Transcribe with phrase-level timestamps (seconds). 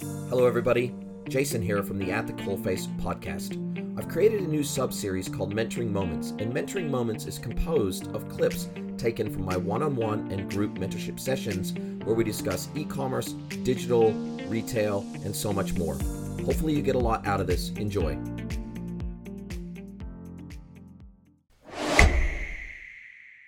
[0.00, 0.94] Hello, everybody.
[1.28, 3.58] Jason here from the At the Coalface podcast.
[3.98, 8.26] I've created a new sub series called Mentoring Moments, and Mentoring Moments is composed of
[8.30, 11.74] clips taken from my one on one and group mentorship sessions
[12.04, 13.32] where we discuss e commerce,
[13.62, 14.12] digital,
[14.48, 15.98] retail, and so much more.
[16.46, 17.68] Hopefully, you get a lot out of this.
[17.70, 18.18] Enjoy.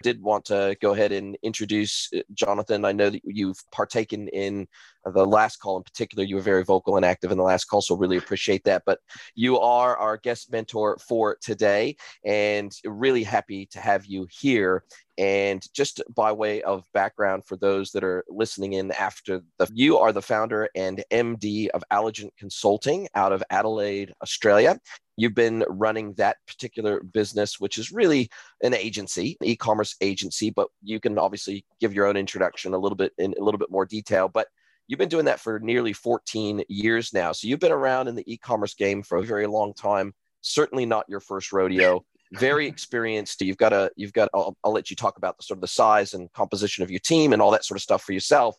[0.03, 2.85] did want to go ahead and introduce uh, Jonathan.
[2.85, 4.67] I know that you've partaken in
[5.05, 6.25] the last call in particular.
[6.25, 8.83] You were very vocal and active in the last call, so really appreciate that.
[8.87, 9.01] But
[9.35, 14.85] you are our guest mentor for today, and really happy to have you here.
[15.19, 19.99] And just by way of background for those that are listening in after the, you
[19.99, 24.81] are the founder and MD of Aligent Consulting out of Adelaide, Australia.
[25.19, 28.31] You've been running that particular business, which is really
[28.63, 33.13] an agency, e-commerce agency, but you can obviously give your own introduction a little bit
[33.19, 34.29] in a little bit more detail.
[34.29, 34.49] But
[34.93, 37.33] you've been doing that for nearly 14 years now.
[37.33, 40.13] So you've been around in the e-commerce game for a very long time.
[40.43, 42.05] Certainly not your first rodeo.
[42.35, 43.41] Very experienced.
[43.41, 45.67] You've got a, you've got, I'll, I'll let you talk about the sort of the
[45.67, 48.55] size and composition of your team and all that sort of stuff for yourself.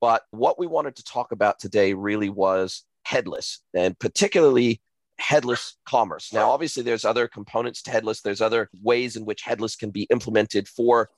[0.00, 4.80] But what we wanted to talk about today really was headless and particularly
[5.18, 6.32] headless commerce.
[6.32, 8.22] Now, obviously, there's other components to headless.
[8.22, 11.10] There's other ways in which headless can be implemented for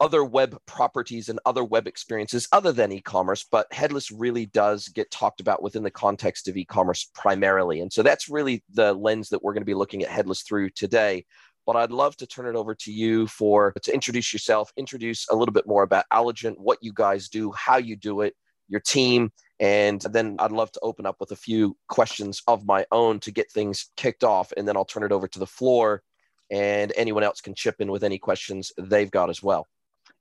[0.00, 5.10] other web properties and other web experiences other than e-commerce but headless really does get
[5.10, 9.42] talked about within the context of e-commerce primarily and so that's really the lens that
[9.42, 11.24] we're going to be looking at headless through today
[11.66, 15.36] but i'd love to turn it over to you for to introduce yourself introduce a
[15.36, 18.34] little bit more about Aligent what you guys do how you do it
[18.68, 22.86] your team and then I'd love to open up with a few questions of my
[22.90, 24.52] own to get things kicked off.
[24.56, 26.02] And then I'll turn it over to the floor
[26.50, 29.68] and anyone else can chip in with any questions they've got as well.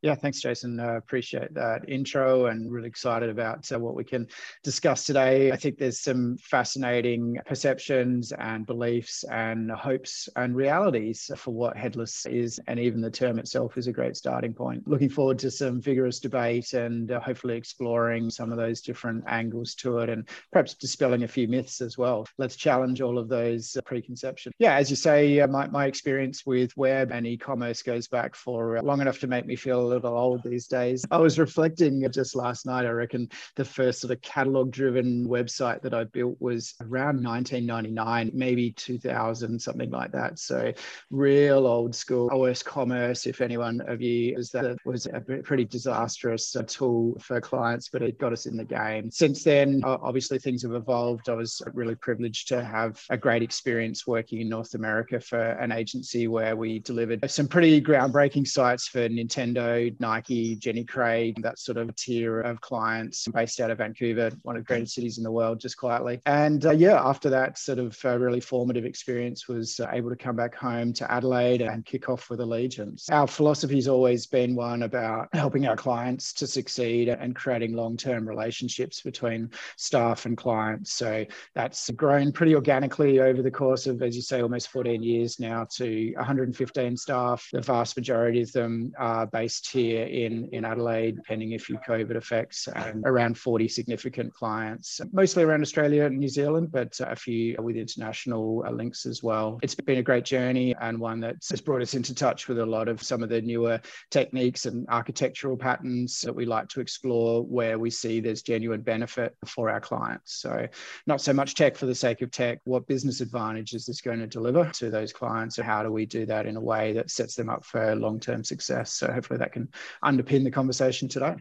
[0.01, 0.79] Yeah, thanks, Jason.
[0.79, 4.27] Uh, appreciate that intro and really excited about uh, what we can
[4.63, 5.51] discuss today.
[5.51, 12.25] I think there's some fascinating perceptions and beliefs and hopes and realities for what headless
[12.25, 14.87] is, and even the term itself is a great starting point.
[14.87, 19.75] Looking forward to some vigorous debate and uh, hopefully exploring some of those different angles
[19.75, 22.25] to it and perhaps dispelling a few myths as well.
[22.37, 24.55] Let's challenge all of those uh, preconceptions.
[24.59, 28.33] Yeah, as you say, uh, my, my experience with web and e commerce goes back
[28.33, 31.05] for uh, long enough to make me feel little old these days.
[31.11, 32.85] I was reflecting just last night.
[32.85, 38.31] I reckon the first sort of catalog driven website that I built was around 1999,
[38.33, 40.39] maybe 2000, something like that.
[40.39, 40.73] So
[41.09, 43.27] real old school osCommerce.
[43.27, 48.01] If anyone of you is that was a pretty disastrous uh, tool for clients, but
[48.01, 49.11] it got us in the game.
[49.11, 51.29] Since then, obviously things have evolved.
[51.29, 55.71] I was really privileged to have a great experience working in North America for an
[55.71, 61.77] agency where we delivered some pretty groundbreaking sites for Nintendo, Nike, Jenny Craig, that sort
[61.77, 65.31] of tier of clients based out of Vancouver, one of the greatest cities in the
[65.31, 66.21] world, just quietly.
[66.25, 70.15] And uh, yeah, after that sort of uh, really formative experience, was uh, able to
[70.15, 73.03] come back home to Adelaide and kick off with Aligent.
[73.11, 78.27] Our philosophy has always been one about helping our clients to succeed and creating long-term
[78.27, 80.93] relationships between staff and clients.
[80.93, 81.25] So
[81.55, 85.65] that's grown pretty organically over the course of, as you say, almost 14 years now
[85.75, 87.47] to 115 staff.
[87.51, 92.15] The vast majority of them are based here in, in Adelaide, pending a few COVID
[92.15, 97.55] effects, and around 40 significant clients, mostly around Australia and New Zealand, but a few
[97.59, 99.59] with international uh, links as well.
[99.61, 102.65] It's been a great journey and one that has brought us into touch with a
[102.65, 103.79] lot of some of the newer
[104.11, 109.35] techniques and architectural patterns that we like to explore where we see there's genuine benefit
[109.45, 110.35] for our clients.
[110.35, 110.67] So,
[111.07, 114.19] not so much tech for the sake of tech, what business advantage is this going
[114.19, 117.11] to deliver to those clients, and how do we do that in a way that
[117.11, 118.93] sets them up for long term success?
[118.93, 119.69] So, hopefully, that can can
[120.03, 121.35] underpin the conversation today.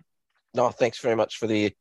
[0.54, 1.72] No, thanks very much for the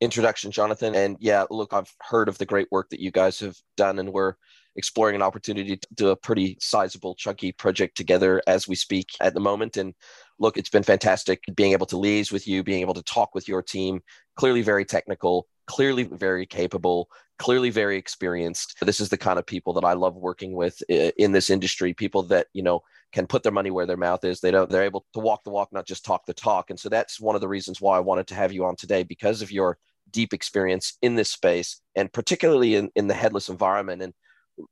[0.00, 0.94] introduction, Jonathan.
[0.94, 4.12] And yeah, look, I've heard of the great work that you guys have done, and
[4.12, 4.34] we're
[4.74, 9.34] exploring an opportunity to do a pretty sizable, chunky project together as we speak at
[9.34, 9.76] the moment.
[9.76, 9.94] And
[10.38, 13.48] look, it's been fantastic being able to liaise with you, being able to talk with
[13.48, 14.00] your team.
[14.36, 18.76] Clearly, very technical, clearly very capable, clearly very experienced.
[18.82, 21.94] This is the kind of people that I love working with in this industry.
[21.94, 22.82] People that you know
[23.12, 24.40] can put their money where their mouth is.
[24.40, 24.70] They don't.
[24.70, 26.70] They're able to walk the walk, not just talk the talk.
[26.70, 29.02] And so that's one of the reasons why I wanted to have you on today
[29.02, 29.78] because of your
[30.10, 34.12] deep experience in this space and particularly in, in the headless environment and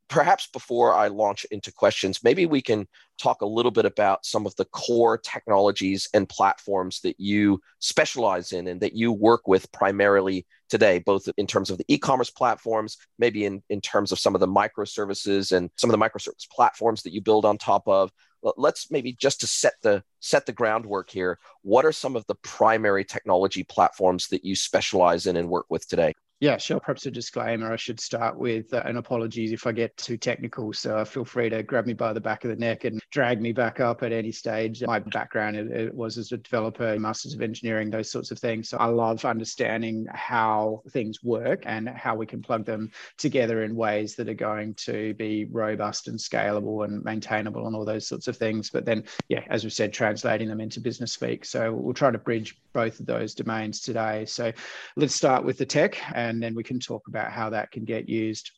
[0.08, 2.86] perhaps before I launch into questions, maybe we can
[3.18, 8.52] talk a little bit about some of the core technologies and platforms that you specialize
[8.52, 12.96] in and that you work with primarily today, both in terms of the e-commerce platforms,
[13.18, 17.02] maybe in, in terms of some of the microservices and some of the microservice platforms
[17.02, 18.10] that you build on top of.
[18.56, 22.36] Let's maybe just to set the set the groundwork here, what are some of the
[22.36, 26.14] primary technology platforms that you specialize in and work with today?
[26.40, 26.80] Yeah, sure.
[26.80, 27.70] Perhaps a disclaimer.
[27.70, 30.72] I should start with uh, an apologies if I get too technical.
[30.72, 33.52] So feel free to grab me by the back of the neck and drag me
[33.52, 34.82] back up at any stage.
[34.82, 38.70] My background it, it was as a developer, masters of engineering, those sorts of things.
[38.70, 43.76] So I love understanding how things work and how we can plug them together in
[43.76, 48.28] ways that are going to be robust and scalable and maintainable and all those sorts
[48.28, 48.70] of things.
[48.70, 51.44] But then, yeah, as we said, translating them into business speak.
[51.44, 54.24] So we'll try to bridge both of those domains today.
[54.24, 54.52] So
[54.96, 56.00] let's start with the tech.
[56.14, 58.50] And and then we can talk about how that can get used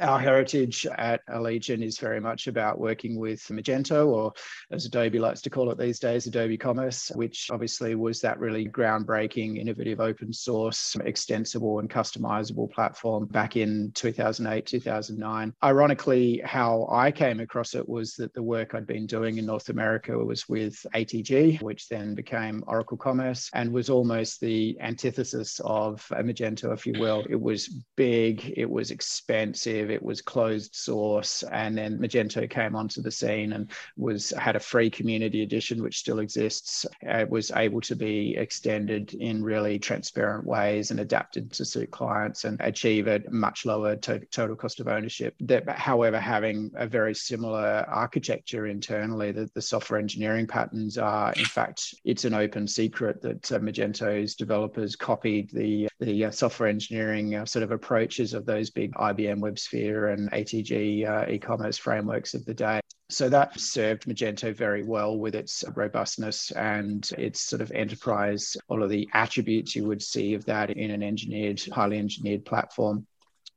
[0.00, 4.32] our heritage at Aligent is very much about working with Magento, or
[4.70, 8.66] as Adobe likes to call it these days, Adobe Commerce, which obviously was that really
[8.68, 15.54] groundbreaking, innovative, open source, extensible, and customizable platform back in 2008, 2009.
[15.62, 19.68] Ironically, how I came across it was that the work I'd been doing in North
[19.68, 26.06] America was with ATG, which then became Oracle Commerce and was almost the antithesis of
[26.12, 27.24] Magento, if you will.
[27.28, 33.02] It was big, it was expensive it was closed source, and then Magento came onto
[33.02, 36.86] the scene and was had a free community edition, which still exists.
[37.02, 42.44] It was able to be extended in really transparent ways and adapted to suit clients
[42.44, 45.34] and achieve a much lower to- total cost of ownership.
[45.40, 51.44] That, however, having a very similar architecture internally, that the software engineering patterns are, in
[51.44, 57.34] fact, it's an open secret that uh, Magento's developers copied the the uh, software engineering
[57.34, 62.44] uh, sort of approaches of those big IBM WebSphere and ATG uh, e-commerce frameworks of
[62.44, 62.80] the day.
[63.10, 68.82] So that served Magento very well with its robustness and its sort of enterprise, all
[68.82, 73.06] of the attributes you would see of that in an engineered, highly engineered platform.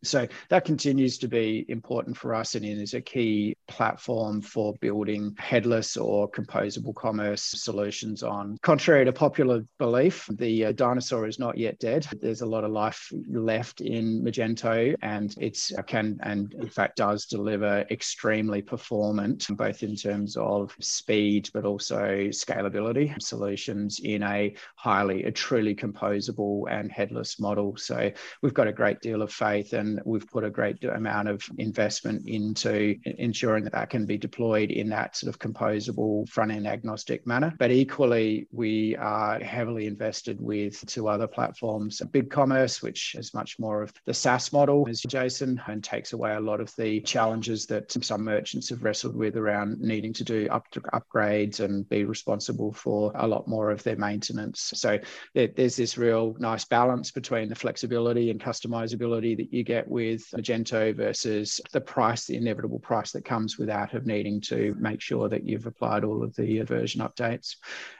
[0.04, 5.36] So that continues to be important for us and is a key platform for building
[5.38, 8.58] headless or composable commerce solutions on.
[8.64, 12.08] Contrary to popular belief, the uh, dinosaur is not yet dead.
[12.20, 16.98] There's a lot of life left in Magento and it's uh, can and in fact
[16.98, 24.56] does deliver extremely performant both in terms of speed but also scalability solutions in a
[24.76, 27.78] highly a truly composable and headless model.
[27.78, 28.12] So
[28.42, 32.28] we've got a great deal of faith and we've put a great amount of investment
[32.28, 37.26] into ensuring that that can be deployed in that sort of composable front end agnostic
[37.26, 37.54] manner.
[37.58, 43.82] But equally, we are heavily invested with two other platforms, BigCommerce, which is much more
[43.82, 47.92] of the SaaS model, as Jason, and takes away a lot of the challenges that
[47.92, 53.12] some merchants have wrestled with around needing to do up upgrades and be responsible for
[53.16, 54.72] a lot more of their maintenance.
[54.76, 55.00] So
[55.34, 60.30] there's this real nice balance between the flexibility and customizability that you get get with
[60.32, 65.28] Magento versus the price, the inevitable price that comes without of needing to make sure
[65.30, 67.56] that you've applied all of the version updates.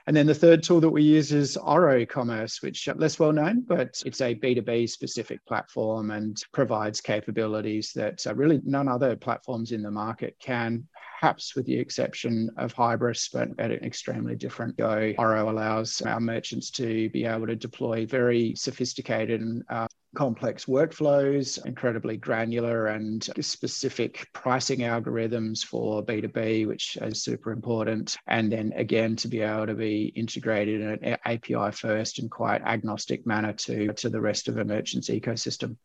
[0.06, 4.00] And then the third tool that we use is OroCommerce, which less well known, but
[4.06, 9.82] it's a B2B specific platform and provides capabilities that uh, really none other platforms in
[9.82, 10.86] the market can
[11.22, 15.14] perhaps with the exception of Hybris, but at an extremely different go.
[15.18, 19.86] Oro allows our merchants to be able to deploy very sophisticated and uh,
[20.16, 28.16] complex workflows, incredibly granular and specific pricing algorithms for B2B, which is super important.
[28.26, 32.62] And then again, to be able to be integrated in an API first and quite
[32.62, 35.76] agnostic manner to, to the rest of a merchant's ecosystem.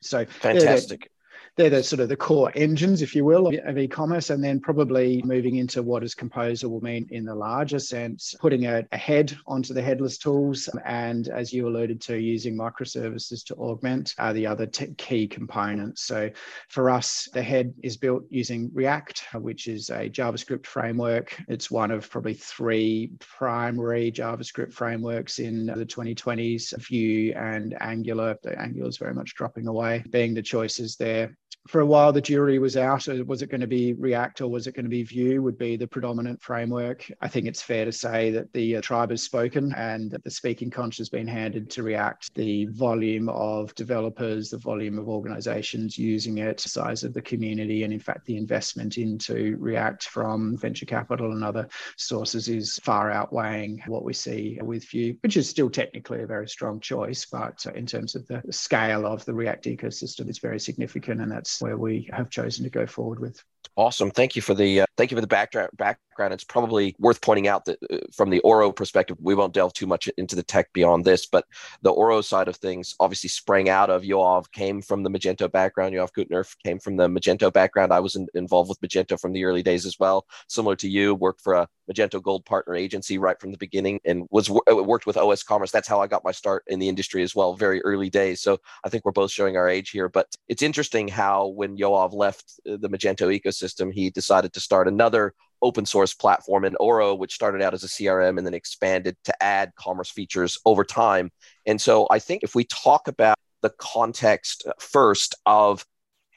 [0.00, 1.10] So fantastic
[1.56, 4.28] they're the sort of the core engines, if you will, of, e-commerce.
[4.28, 8.84] And then probably moving into what does composable mean in the larger sense, putting a,
[8.92, 10.68] a head onto the headless tools.
[10.84, 16.02] And as you alluded to, using microservices to augment are the other t- key components.
[16.02, 16.30] So
[16.68, 21.42] for us, the head is built using React, uh, which is a JavaScript framework.
[21.48, 28.36] It's one of probably three primary JavaScript frameworks in the 2020s, Vue and Angular.
[28.42, 31.34] The Angular is very much dropping away, being the choices there
[31.66, 34.66] for a while the jury was out was it going to be react or was
[34.66, 37.10] it going to be vue would be the predominant framework.
[37.20, 40.30] I think it's fair to say that the uh, tribe has spoken and that the
[40.30, 42.34] speaking conch has been handed to react.
[42.34, 47.92] The volume of developers the volume of organizations using it size of the community and
[47.92, 53.82] in fact the investment into react from venture capital and other sources is far outweighing
[53.86, 57.86] what we see with vue which is still technically a very strong choice but in
[57.86, 62.08] terms of the scale of the react ecosystem it's very significant and that's where we
[62.12, 63.42] have chosen to go forward with.
[63.74, 64.10] Awesome.
[64.10, 65.70] Thank you for the uh, thank you for the background.
[65.76, 66.32] Background.
[66.32, 69.86] It's probably worth pointing out that uh, from the Oro perspective, we won't delve too
[69.86, 71.44] much into the tech beyond this, but
[71.82, 75.94] the Oro side of things obviously sprang out of Yoav, came from the Magento background.
[75.94, 77.92] Yoav Kutner came from the Magento background.
[77.92, 80.26] I was in, involved with Magento from the early days as well.
[80.48, 84.26] Similar to you, worked for a Magento Gold partner agency right from the beginning, and
[84.30, 85.70] was uh, worked with osCommerce.
[85.70, 88.40] That's how I got my start in the industry as well, very early days.
[88.40, 92.14] So I think we're both showing our age here, but it's interesting how when Yoav
[92.14, 93.55] left uh, the Magento ecosystem,
[93.92, 97.88] he decided to start another open source platform in Oro, which started out as a
[97.88, 101.30] CRM and then expanded to add commerce features over time.
[101.66, 105.84] And so I think if we talk about the context first of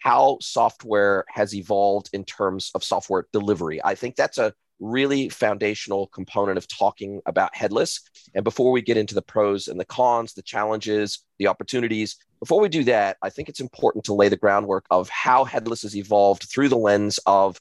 [0.02, 6.08] how software has evolved in terms of software delivery, I think that's a really foundational
[6.08, 8.00] component of talking about headless.
[8.34, 12.62] And before we get into the pros and the cons, the challenges, the opportunities, before
[12.62, 15.96] we do that, I think it's important to lay the groundwork of how headless has
[15.96, 17.60] evolved through the lens of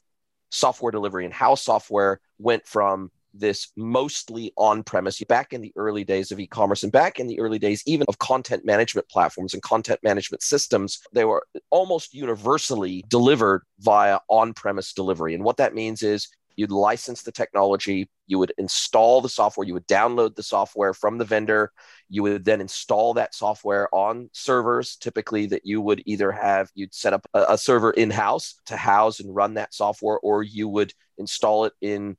[0.51, 6.03] software delivery and how software went from this mostly on premise back in the early
[6.03, 9.53] days of e commerce and back in the early days, even of content management platforms
[9.53, 15.35] and content management systems, they were almost universally delivered via on premise delivery.
[15.35, 19.73] And what that means is you'd license the technology, you would install the software, you
[19.73, 21.71] would download the software from the vendor,
[22.09, 26.93] you would then install that software on servers, typically that you would either have, you'd
[26.93, 30.67] set up a, a server in house to house and run that software, or you
[30.67, 32.17] would install it in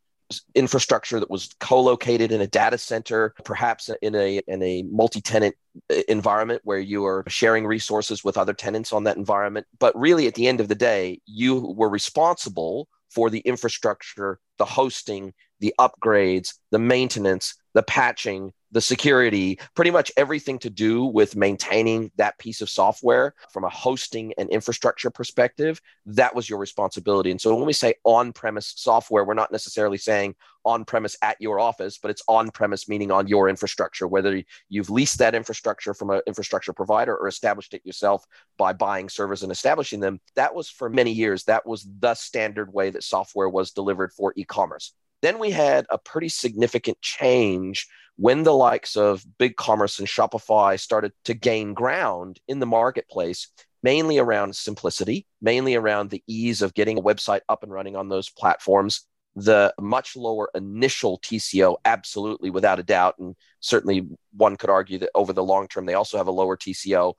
[0.55, 5.57] infrastructure that was co-located in a data center perhaps in a in a multi-tenant
[5.91, 9.67] uh, environment where you are sharing resources with other tenants on that environment.
[9.81, 14.65] But really at the end of the day you were responsible for the infrastructure, the
[14.65, 21.37] hosting, the upgrades, the maintenance, the patching, the security, pretty much everything to do with
[21.37, 27.31] maintaining that piece of software from a hosting and infrastructure perspective, that was your responsibility.
[27.31, 30.35] And so when we say on premise software, we're not necessarily saying
[30.65, 34.91] on premise at your office, but it's on premise, meaning on your infrastructure, whether you've
[34.91, 38.27] leased that infrastructure from an infrastructure provider or established it yourself
[38.59, 40.21] by buying servers and establishing them.
[40.37, 44.33] That was for many years, that was the standard way that software was delivered for
[44.37, 44.93] e commerce.
[45.23, 47.87] Then we had a pretty significant change
[48.17, 53.49] when the likes of BigCommerce and Shopify started to gain ground in the marketplace,
[53.83, 58.09] mainly around simplicity, mainly around the ease of getting a website up and running on
[58.09, 63.15] those platforms, the much lower initial TCO, absolutely without a doubt.
[63.19, 66.57] And certainly one could argue that over the long term, they also have a lower
[66.57, 67.15] TCO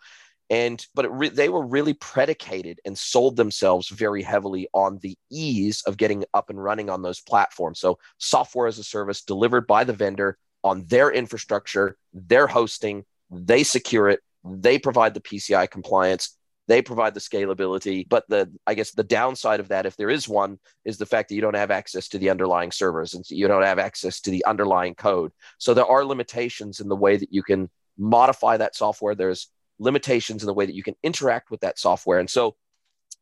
[0.51, 5.81] and but re- they were really predicated and sold themselves very heavily on the ease
[5.88, 7.79] of getting up and running on those platforms.
[7.79, 13.63] So software as a service delivered by the vendor on their infrastructure their hosting they
[13.63, 18.08] secure it they provide the pci compliance they provide the scalability.
[18.08, 21.29] But the i guess the downside of that if there is one is the fact
[21.29, 24.29] that you don't have access to the underlying servers and you don't have access to
[24.29, 25.31] the underlying code.
[25.58, 29.15] So there are limitations in the way that you can modify that software.
[29.15, 29.50] There's
[29.81, 32.19] limitations in the way that you can interact with that software.
[32.19, 32.55] And so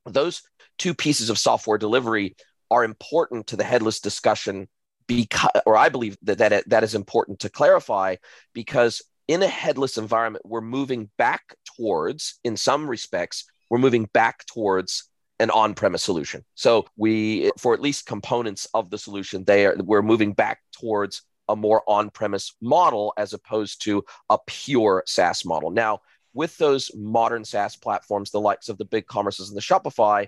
[0.06, 0.42] those
[0.78, 2.36] two pieces of software delivery
[2.70, 4.68] are important to the headless discussion
[5.08, 8.18] because or I believe that that, that is important to clarify
[8.54, 14.46] because in a headless environment we're moving back towards in some respects we're moving back
[14.46, 16.44] towards an on-premise solution.
[16.56, 21.24] So we for at least components of the solution they are we're moving back towards
[21.48, 25.72] a more on-premise model as opposed to a pure SaaS model.
[25.72, 26.02] Now,
[26.34, 30.28] with those modern SaaS platforms, the likes of the BigCommerces and the Shopify,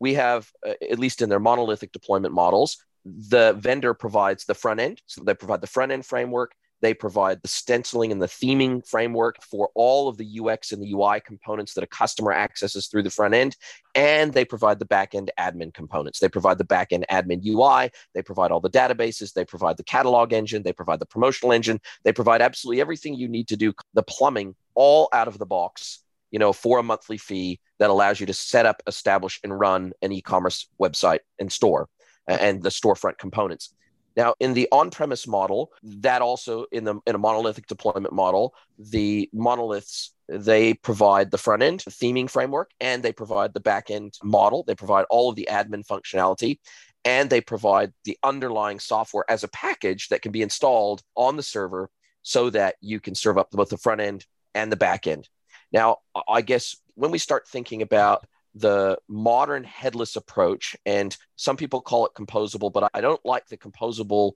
[0.00, 4.80] we have, uh, at least in their monolithic deployment models, the vendor provides the front
[4.80, 5.02] end.
[5.06, 6.52] So they provide the front end framework.
[6.80, 10.92] They provide the stenciling and the theming framework for all of the UX and the
[10.92, 13.56] UI components that a customer accesses through the front end.
[13.94, 16.20] And they provide the backend admin components.
[16.20, 17.90] They provide the backend admin UI.
[18.14, 19.32] They provide all the databases.
[19.32, 20.62] They provide the catalog engine.
[20.62, 21.80] They provide the promotional engine.
[22.04, 26.04] They provide absolutely everything you need to do the plumbing all out of the box
[26.30, 29.92] you know, for a monthly fee that allows you to set up, establish, and run
[30.02, 31.88] an e-commerce website and store
[32.26, 33.74] and the storefront components.
[34.18, 39.30] Now, in the on-premise model, that also in the in a monolithic deployment model, the
[39.32, 44.14] monoliths they provide the front end the theming framework and they provide the back end
[44.24, 44.64] model.
[44.64, 46.58] They provide all of the admin functionality
[47.04, 51.42] and they provide the underlying software as a package that can be installed on the
[51.42, 51.88] server
[52.22, 55.28] so that you can serve up both the front end and the back end.
[55.72, 55.98] Now,
[56.28, 60.76] I guess when we start thinking about the modern headless approach.
[60.86, 64.32] And some people call it composable, but I don't like the composable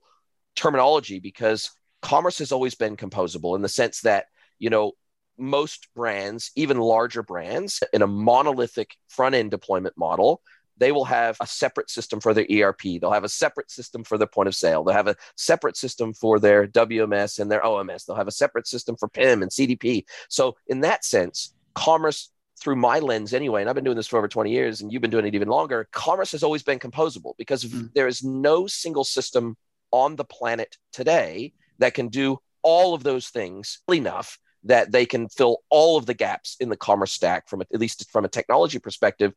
[0.55, 4.25] terminology because commerce has always been composable in the sense that,
[4.59, 4.93] you know,
[5.37, 10.41] most brands, even larger brands, in a monolithic front end deployment model,
[10.77, 12.81] they will have a separate system for their ERP.
[12.99, 14.83] They'll have a separate system for their point of sale.
[14.83, 18.05] They'll have a separate system for their WMS and their OMS.
[18.05, 20.05] They'll have a separate system for PIM and CDP.
[20.29, 22.31] So, in that sense, commerce
[22.63, 25.01] through my lens anyway, and I've been doing this for over 20 years and you've
[25.01, 27.91] been doing it even longer, commerce has always been composable because mm.
[27.93, 29.57] there is no single system
[29.91, 35.27] on the planet today that can do all of those things enough that they can
[35.27, 38.29] fill all of the gaps in the commerce stack from a, at least from a
[38.29, 39.33] technology perspective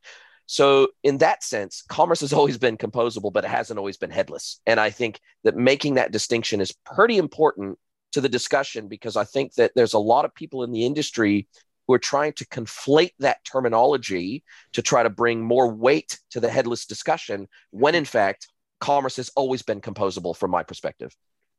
[0.48, 4.60] so, in that sense, commerce has always been composable, but it hasn't always been headless.
[4.66, 7.78] And I think that making that distinction is pretty important
[8.12, 11.48] to the discussion because I think that there's a lot of people in the industry
[11.86, 16.50] who are trying to conflate that terminology to try to bring more weight to the
[16.50, 18.48] headless discussion when in fact
[18.80, 21.14] commerce has always been composable from my perspective.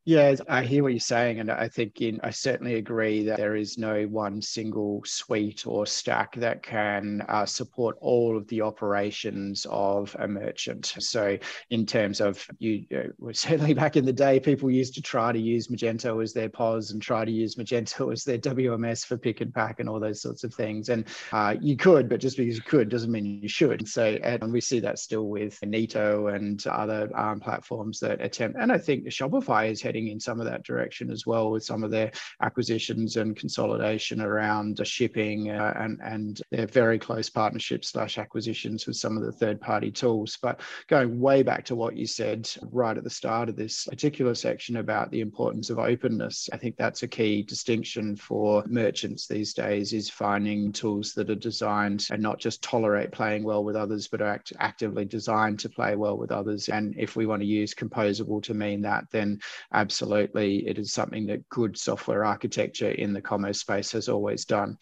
[0.08, 3.58] Yeah, I hear what you're saying, and I think in, I certainly agree that there
[3.58, 9.68] is no one single suite or stack that can uh, support all of the operations
[9.70, 10.96] of a merchant.
[11.00, 11.38] So,
[11.72, 15.40] in terms of you, uh, certainly back in the day, people used to try to
[15.40, 19.42] use Magento as their POS and try to use Magento as their WMS for pick
[19.42, 20.88] and pack and all those sorts of things.
[20.88, 23.86] And uh, you could, but just because you could doesn't mean you should.
[23.90, 28.58] So, and we see that still with Neto and other um, platforms that attempt.
[28.58, 31.63] And I think Shopify is heading heading in some of that direction as well with
[31.63, 32.12] some of their
[32.42, 38.96] acquisitions and consolidation around shipping uh, and and their very close partnerships slash acquisitions with
[38.96, 40.38] some of the third party tools.
[40.42, 44.36] But going way back to what you said right at the start of this particular
[44.36, 49.54] section about the importance of openness, I think that's a key distinction for merchants these
[49.54, 54.08] days is finding tools that are designed and not just tolerate playing well with others,
[54.08, 56.70] but are act- actively designed to play well with others.
[56.70, 59.39] And if we want to use composable to mean that, then
[59.78, 64.78] absolutely it is something that good software architecture in the commerce space has always done.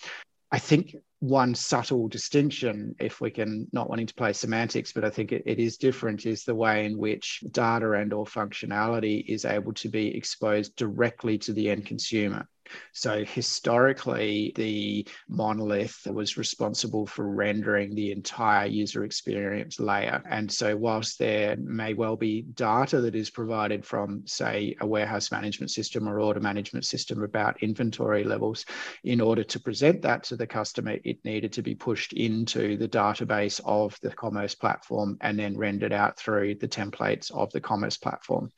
[0.52, 5.10] I think one subtle distinction, if we can not wanting to play semantics, but I
[5.10, 9.44] think it, it is different, is the way in which data and or functionality is
[9.44, 12.48] able to be exposed directly to the end consumer.
[12.94, 20.24] So historically, the monolith was responsible for rendering the entire user experience layer.
[20.30, 25.32] And so, whilst there may well be data that is provided from, say, a warehouse
[25.32, 28.66] management system or order management system about inventory levels,
[29.04, 32.88] in order to present that to the customer, it needed to be pushed into the
[32.88, 37.98] database of the commerce platform and then rendered out through the templates of the commerce
[37.98, 38.50] platform.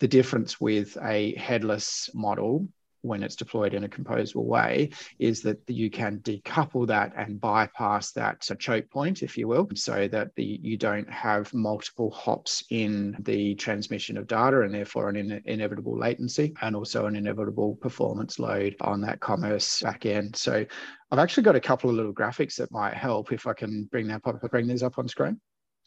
[0.00, 2.68] The difference with a headless model
[3.02, 8.12] when it's deployed in a composable way is that you can decouple that and bypass
[8.12, 13.16] that choke point, if you will, so that the, you don't have multiple hops in
[13.20, 18.38] the transmission of data and therefore an in, inevitable latency and also an inevitable performance
[18.38, 20.36] load on that commerce backend.
[20.36, 20.64] So
[21.10, 24.08] I've actually got a couple of little graphics that might help if I can bring
[24.08, 25.40] that bring these up on screen.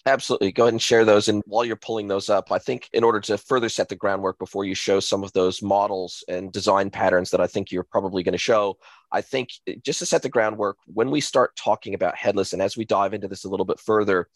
[0.07, 0.51] Absolutely.
[0.51, 1.27] Go ahead and share those.
[1.29, 4.37] And while you're pulling those up, I think in order to further set the groundwork
[4.37, 8.21] before you show some of those models and design patterns that I think you're probably
[8.21, 8.77] going to show,
[9.11, 12.61] I think eh, just to set the groundwork, when we start talking about headless, and
[12.61, 14.27] as we dive into this a little bit further,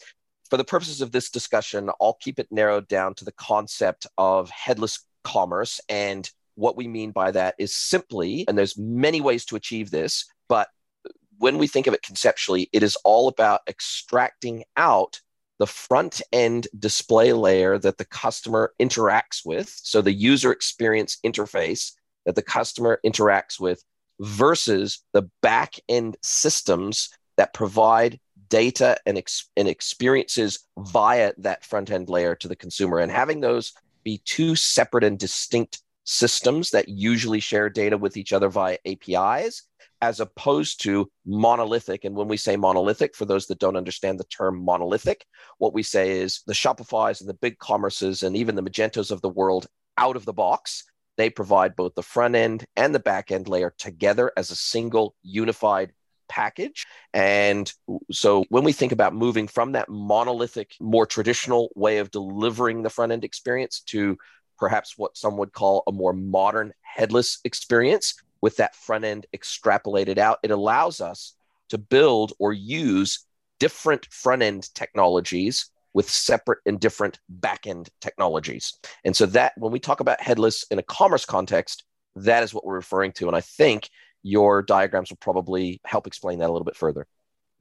[0.50, 4.50] for the purposes of this discussion, I'll keep it narrowed down to the concept of
[4.50, 5.80] headless commerce.
[5.88, 10.26] And what we mean by that is simply, and there's many ways to achieve this,
[10.48, 10.68] but
[11.06, 15.22] eh, when we think of it conceptually, it is all about extracting out
[15.60, 21.94] the front end display layer that the customer interacts with, so the user experience interface
[22.26, 23.84] that the customer interacts with,
[24.20, 28.20] versus the back end systems that provide
[28.50, 33.00] data and, ex- and experiences via that front end layer to the consumer.
[33.00, 38.34] And having those be two separate and distinct systems that usually share data with each
[38.34, 39.64] other via APIs
[40.02, 42.06] as opposed to monolithic.
[42.06, 45.26] And when we say monolithic, for those that don't understand the term monolithic,
[45.58, 49.30] what we say is the Shopify's and the BigCommerces and even the Magentos of the
[49.30, 50.86] world out of the box.
[51.18, 55.16] They provide both the front end and the back end layer together as a single
[55.22, 55.92] unified
[56.30, 56.86] package.
[57.14, 57.72] And
[58.12, 62.90] so when we think about moving from that monolithic, more traditional way of delivering the
[62.90, 64.18] front end experience to
[64.58, 70.18] perhaps what some would call a more modern headless experience, with that front end extrapolated
[70.18, 71.34] out, it allows us
[71.70, 73.26] to build or use
[73.60, 78.78] different front end technologies with separate and different back end technologies.
[79.04, 81.84] And so that when we talk about headless in a commerce context,
[82.16, 83.28] that is what we're referring to.
[83.28, 83.90] And I think
[84.24, 87.08] your diagrams will probably help explain that a little bit further.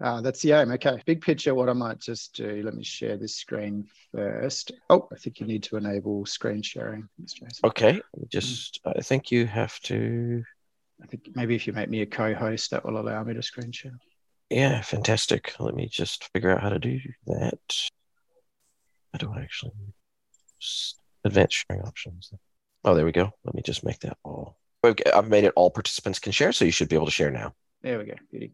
[0.00, 0.70] Uh, that's the aim.
[0.70, 1.02] Okay.
[1.06, 1.54] Big picture.
[1.54, 4.70] What I might just do, let me share this screen first.
[4.90, 7.08] Oh, I think you need to enable screen sharing.
[7.64, 8.00] Okay.
[8.28, 10.44] Just, I think you have to.
[11.02, 13.72] I think maybe if you make me a co-host, that will allow me to screen
[13.72, 13.98] share.
[14.50, 15.54] Yeah, fantastic.
[15.58, 17.58] Let me just figure out how to do that.
[19.12, 19.72] How do I actually
[21.24, 22.32] advanced sharing options?
[22.84, 23.30] Oh, there we go.
[23.44, 24.56] Let me just make that all.
[24.84, 27.30] Okay, I've made it all participants can share, so you should be able to share
[27.30, 27.54] now.
[27.82, 28.14] There we go.
[28.30, 28.52] Beauty.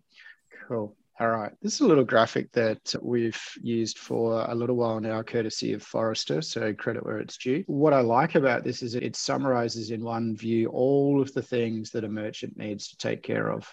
[0.67, 0.97] Cool.
[1.21, 1.53] All right.
[1.63, 5.83] This is a little graphic that we've used for a little while now, courtesy of
[5.83, 6.43] Forrester.
[6.43, 7.63] So credit where it's due.
[7.69, 11.91] What I like about this is it summarizes in one view all of the things
[11.91, 13.73] that a merchant needs to take care of.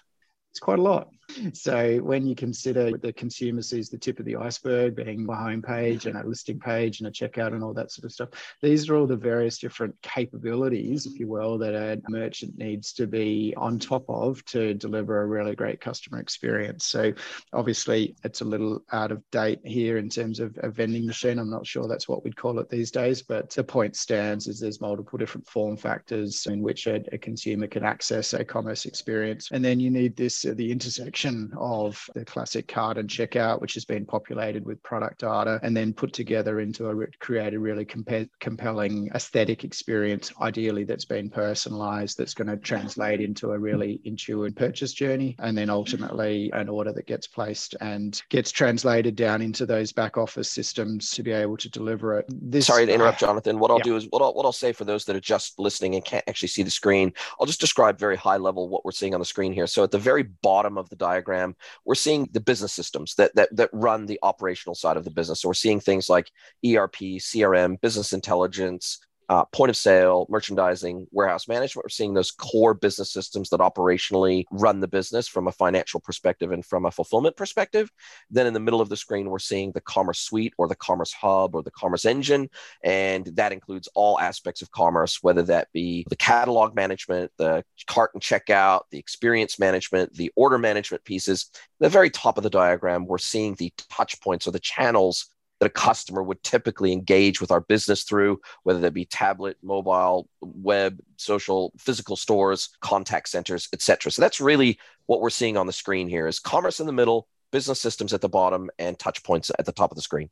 [0.52, 1.10] It's quite a lot.
[1.54, 6.06] So when you consider the consumer sees the tip of the iceberg being a homepage
[6.06, 8.30] and a listing page and a checkout and all that sort of stuff,
[8.62, 13.08] these are all the various different capabilities, if you will, that a merchant needs to
[13.08, 16.86] be on top of to deliver a really great customer experience.
[16.86, 17.14] So
[17.54, 21.40] obviously it's a little out of date here in terms of a vending machine.
[21.40, 24.60] I'm not sure that's what we'd call it these days, but the point stands is
[24.60, 29.50] there's multiple different form factors in which a, a consumer can access a commerce experience.
[29.54, 33.86] And then you need this, the intersection of the classic cart and checkout, which has
[33.86, 38.30] been populated with product data and then put together into a create a really compa-
[38.40, 44.56] compelling aesthetic experience, ideally that's been personalized, that's going to translate into a really intuitive
[44.56, 49.66] purchase journey, and then ultimately an order that gets placed and gets translated down into
[49.66, 52.26] those back office systems to be able to deliver it.
[52.30, 53.60] This, Sorry to interrupt, Jonathan.
[53.60, 53.84] What I'll yeah.
[53.84, 56.24] do is what I'll, what I'll say for those that are just listening and can't
[56.28, 59.26] actually see the screen, I'll just describe very high level what we're seeing on the
[59.26, 59.68] screen here.
[59.68, 63.56] So at the very bottom of the diagram, we're seeing the business systems that, that,
[63.56, 65.42] that run the operational side of the business.
[65.42, 66.32] So we're seeing things like
[66.66, 69.00] ERP, CRM, business intelligence,
[69.32, 71.86] uh, point of sale, merchandising, warehouse management.
[71.86, 76.52] We're seeing those core business systems that operationally run the business from a financial perspective
[76.52, 77.90] and from a fulfillment perspective.
[78.30, 81.14] Then in the middle of the screen, we're seeing the commerce suite or the commerce
[81.14, 82.50] hub or the commerce engine.
[82.84, 88.12] And that includes all aspects of commerce, whether that be the catalog management, the cart
[88.14, 91.50] and checkout, the experience management, the order management pieces.
[91.80, 95.28] the very top of the diagram, we're seeing the touch points or the channels
[95.62, 100.28] that a customer would typically engage with our business through, whether that be tablet, mobile,
[100.42, 104.12] web, social, physical stores, contact centers, etc.
[104.12, 107.28] So that's really what we're seeing on the screen here is commerce in the middle,
[107.52, 110.32] business systems at the bottom, and touch points at the top of the screen.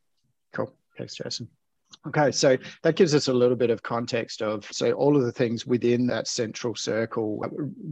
[0.52, 0.74] Cool.
[0.98, 1.48] Thanks, Jason.
[2.08, 5.34] Okay, so that gives us a little bit of context of so all of the
[5.34, 7.44] things within that central circle,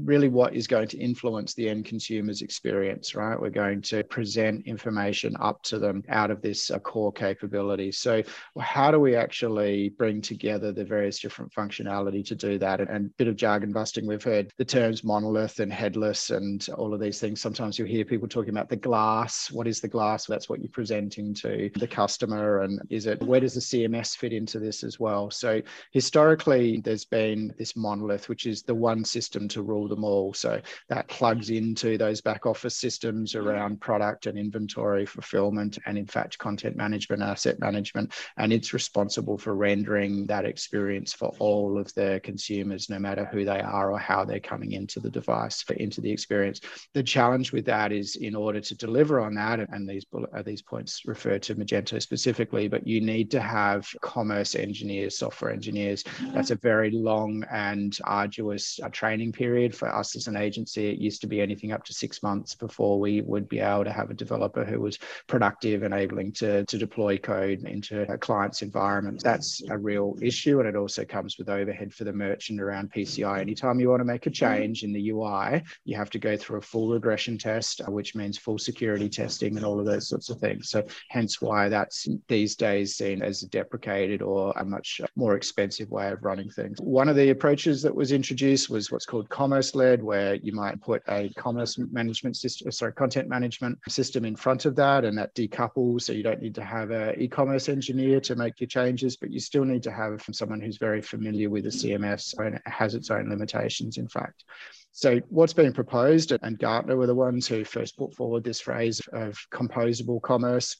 [0.02, 3.38] really what is going to influence the end consumer's experience, right?
[3.38, 7.92] We're going to present information up to them out of this uh, core capability.
[7.92, 8.24] So,
[8.58, 12.80] how do we actually bring together the various different functionality to do that?
[12.80, 16.66] And, and a bit of jargon busting, we've heard the terms monolith and headless and
[16.78, 17.42] all of these things.
[17.42, 19.52] Sometimes you'll hear people talking about the glass.
[19.52, 20.26] What is the glass?
[20.26, 22.62] That's what you're presenting to the customer.
[22.62, 25.30] And is it where does the CMS CMS fit into this as well.
[25.32, 30.34] So historically, there's been this monolith, which is the one system to rule them all.
[30.34, 36.06] So that plugs into those back office systems around product and inventory fulfillment, and in
[36.06, 38.14] fact, content management, asset management.
[38.38, 43.46] And it's responsible for rendering that experience for all of the consumers, no matter who
[43.46, 46.62] they are or how they're coming into the device, for into the experience.
[46.94, 50.06] The challenge with that is in order to deliver on that, and these
[50.46, 56.04] these points refer to Magento specifically, but you need to have commerce engineers, software engineers.
[56.34, 60.90] That's a very long and arduous uh, training period for us as an agency.
[60.90, 63.92] It used to be anything up to six months before we would be able to
[63.92, 68.62] have a developer who was productive and able to, to deploy code into a client's
[68.62, 69.22] environment.
[69.24, 70.60] That's a real issue.
[70.60, 73.40] And it also comes with overhead for the merchant around PCI.
[73.40, 76.58] Anytime you want to make a change in the UI, you have to go through
[76.58, 80.30] a full regression test, uh, which means full security testing and all of those sorts
[80.30, 80.70] of things.
[80.70, 85.36] So hence why that's these days seen as a deprecated deprecated or a much more
[85.36, 86.80] expensive way of running things.
[86.82, 90.82] One of the approaches that was introduced was what's called commerce led, where you might
[90.82, 95.18] put a commerce management system, uh, sorry, content management system in front of that, and
[95.18, 96.04] that decouples.
[96.04, 99.32] So you don't need to have an e commerce engineer to make your changes, but
[99.32, 103.12] you still need to have someone who's very familiar with the CMS and has its
[103.12, 104.44] own limitations, in fact.
[104.92, 109.00] So what's being proposed, and Gartner were the ones who first put forward this phrase
[109.14, 110.76] of composable commerce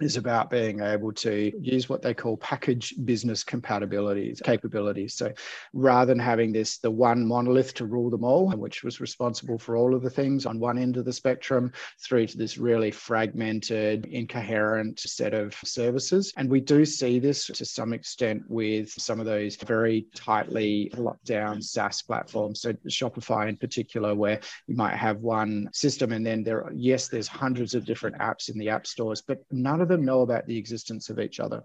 [0.00, 5.14] is about being able to use what they call package business compatibilities capabilities.
[5.14, 5.32] So
[5.72, 9.76] rather than having this the one monolith to rule them all which was responsible for
[9.76, 14.06] all of the things on one end of the spectrum through to this really fragmented
[14.06, 16.32] incoherent set of services.
[16.36, 21.26] And we do see this to some extent with some of those very tightly locked
[21.26, 22.60] down SaaS platforms.
[22.60, 27.28] So Shopify in particular where you might have one system and then there yes there's
[27.28, 30.56] hundreds of different apps in the app stores but none of them know about the
[30.56, 31.62] existence of each other.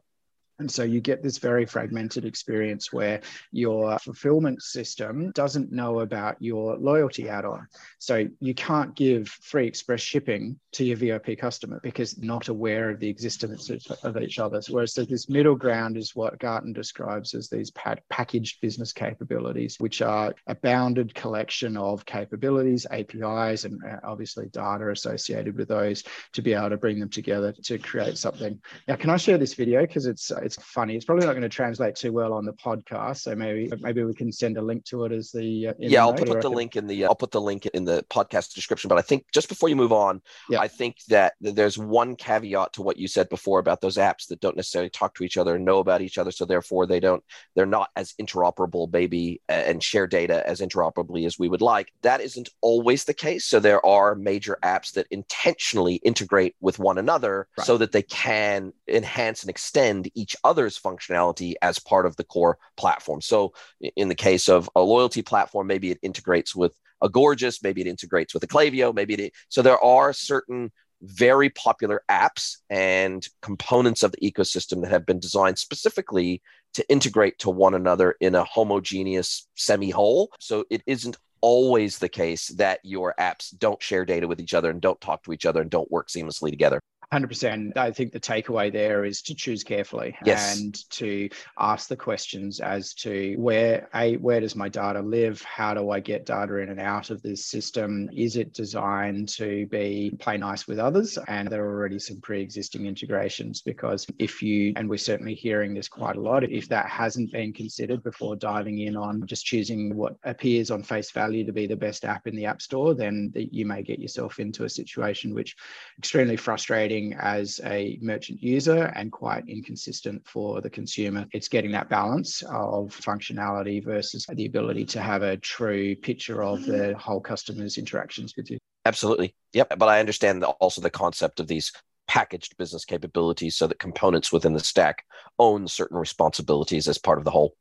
[0.60, 6.41] And so you get this very fragmented experience where your fulfillment system doesn't know about
[6.41, 7.68] your loyalty add on.
[8.00, 13.00] So you can't give free express shipping to your VIP customer because not aware of
[13.00, 13.70] the existence
[14.04, 14.62] of each other.
[14.70, 17.72] Whereas so this middle ground is what Gartner describes as these
[18.10, 24.89] packaged business capabilities, which are a bounded collection of capabilities, APIs, and uh, obviously data
[24.89, 28.60] associated with those to be able to bring them together to create something.
[28.88, 29.82] Now, can I share this video?
[29.82, 30.95] Because it's it's funny.
[30.95, 33.17] It's probably not going to translate too well on the podcast.
[33.21, 36.01] So maybe maybe we can send a link to it as the uh, yeah.
[36.01, 38.88] I'll put the link in the uh, I'll put the link in the podcast description.
[38.88, 40.60] But I think just before you move on, yeah.
[40.60, 44.39] I think that there's one caveat to what you said before about those apps that
[44.39, 47.23] don't necessarily talk to each other and know about each other, so therefore they don't
[47.55, 51.91] they're not as interoperable, maybe, and share data as interoperably as we would like.
[52.03, 53.45] That isn't always the case.
[53.45, 57.65] So there are major apps that intentionally integrate with one another right.
[57.65, 62.58] so that they can enhance and extend each other's functionality as part of the core
[62.78, 63.21] platform.
[63.21, 63.54] So
[63.95, 67.88] in the case of a loyalty platform, maybe it integrates with a Gorgias, maybe it
[67.88, 69.34] integrates with a Klaviyo, maybe it.
[69.50, 70.71] So there are certain
[71.02, 76.41] very popular apps and components of the ecosystem that have been designed specifically
[76.74, 80.32] to integrate to one another in a homogeneous semi whole.
[80.39, 84.69] So it isn't always the case that your apps don't share data with each other
[84.69, 86.80] and don't talk to each other and don't work seamlessly together.
[87.12, 87.78] 100%.
[87.78, 90.58] I think the takeaway there is to choose carefully yes.
[90.58, 95.41] and to ask the questions as to where a where does my data live?
[95.41, 98.10] How do I get data in and out of this system?
[98.15, 101.18] Is it designed to be play nice with others?
[101.28, 105.88] And there are already some pre-existing integrations because if you and we're certainly hearing this
[105.88, 110.15] quite a lot, if that hasn't been considered before diving in on just choosing what
[110.24, 113.65] appears on face value to be the best app in the app store, then you
[113.65, 115.56] may get yourself into a situation which
[115.98, 121.25] extremely frustrating as a merchant user and quite inconsistent for the consumer.
[121.34, 126.65] It's getting that balance of functionality versus the ability to have a true picture of
[126.65, 128.58] the whole customer's interactions with you.
[128.86, 129.36] Absolutely.
[129.53, 129.77] Yep.
[129.77, 131.71] But I understand also the concept of these
[132.08, 135.03] packaged business capabilities so that components within the stack
[135.39, 137.55] own certain responsibilities as part of the whole.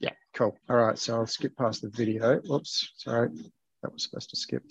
[0.00, 0.56] Yeah, cool.
[0.68, 2.40] All right, so I'll skip past the video.
[2.40, 3.30] Whoops, sorry
[3.84, 4.64] that was supposed to skip.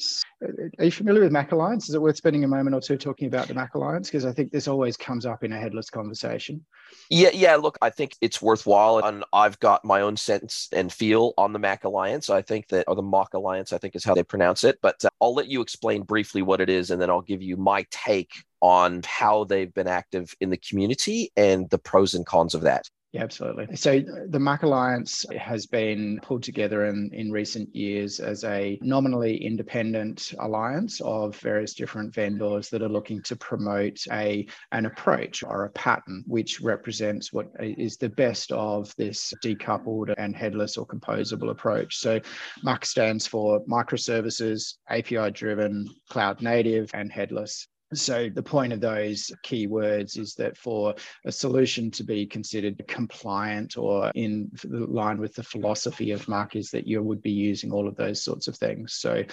[0.80, 1.88] Are you familiar with MACH Alliance?
[1.88, 4.10] Is it worth spending a moment or two talking about the MACH Alliance?
[4.10, 6.66] Because I think this always comes up in a headless conversation.
[7.12, 7.56] Yeah, yeah.
[7.56, 11.60] Look, I think it's worthwhile, and I've got my own sense and feel on the
[11.60, 12.32] Mac Alliance.
[12.32, 14.80] I think that, or the Mock Alliance, I think is how they pronounce it.
[14.82, 17.56] But uh, I'll let you explain briefly what it is, and then I'll give you
[17.56, 22.56] my take on how they've been active in the community and the pros and cons
[22.56, 22.90] of that.
[23.14, 23.76] Yeah, absolutely.
[23.76, 29.38] So the MACH Alliance has been pulled together in, in recent years as a nominally
[29.38, 35.66] independent alliance of various different vendors that are looking to promote a an approach or
[35.66, 41.52] a pattern which represents what is the best of this decoupled and headless or composable
[41.52, 41.98] approach.
[41.98, 42.20] So
[42.64, 47.68] MACH stands for microservices, API driven, cloud native, and headless.
[47.94, 53.78] So, the point of those keywords is that for a solution to be considered compliant
[53.78, 57.88] or in line with the philosophy of Mark, is that you would be using all
[57.88, 58.96] of those sorts of things.
[58.96, 59.24] So,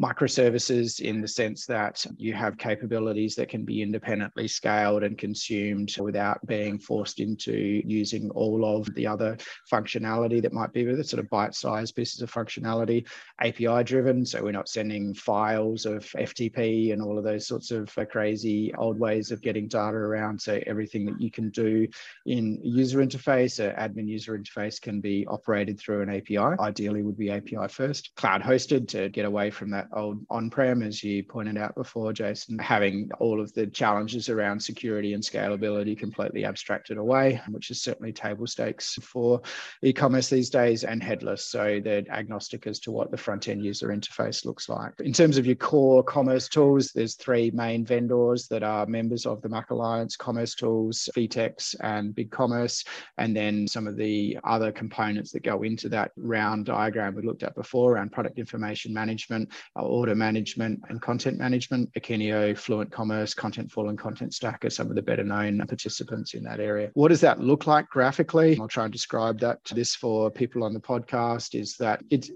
[0.00, 5.94] microservices, in the sense that you have capabilities that can be independently scaled and consumed
[5.98, 9.36] without being forced into using all of the other
[9.70, 13.06] functionality that might be with it, sort of bite sized pieces of functionality,
[13.40, 14.24] API driven.
[14.24, 18.98] So, we're not sending files of FTP and all of those sorts of crazy old
[18.98, 20.40] ways of getting data around.
[20.40, 21.86] So everything that you can do
[22.26, 26.58] in user interface, or admin user interface can be operated through an API.
[26.60, 28.14] Ideally would be API first.
[28.16, 32.58] Cloud hosted to get away from that old on-prem, as you pointed out before, Jason,
[32.58, 38.12] having all of the challenges around security and scalability completely abstracted away, which is certainly
[38.12, 39.40] table stakes for
[39.82, 41.44] e-commerce these days and headless.
[41.44, 44.92] So they're agnostic as to what the front end user interface looks like.
[45.00, 49.40] In terms of your core commerce tools, there's three main vendors that are members of
[49.42, 52.86] the MACH Alliance, commercetools, VTEX, and BigCommerce,
[53.18, 57.42] and then some of the other components that go into that round diagram we looked
[57.42, 61.92] at before around product information management, uh, order management, and content management.
[61.94, 66.60] Akeneo, Fluent Commerce, Contentful, and Contentstack are some of the better known participants in that
[66.60, 66.90] area.
[66.94, 68.58] What does that look like graphically?
[68.60, 69.58] I'll try and describe that.
[69.74, 72.30] This for people on the podcast is that it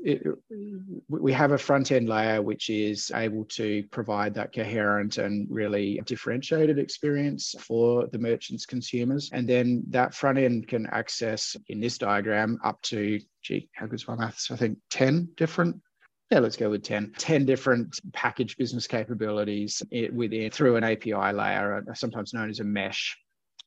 [1.08, 6.00] we have a front end layer which is able to provide that coherent and really
[6.06, 11.98] differentiated experience for the merchants consumers and then that front end can access in this
[11.98, 15.76] diagram up to gee how good's my maths i think 10 different
[16.30, 17.14] yeah, let's go with 10.
[17.16, 22.60] 10 different package business capabilities eh, within through an API layer, uh, sometimes known as
[22.60, 23.16] a mesh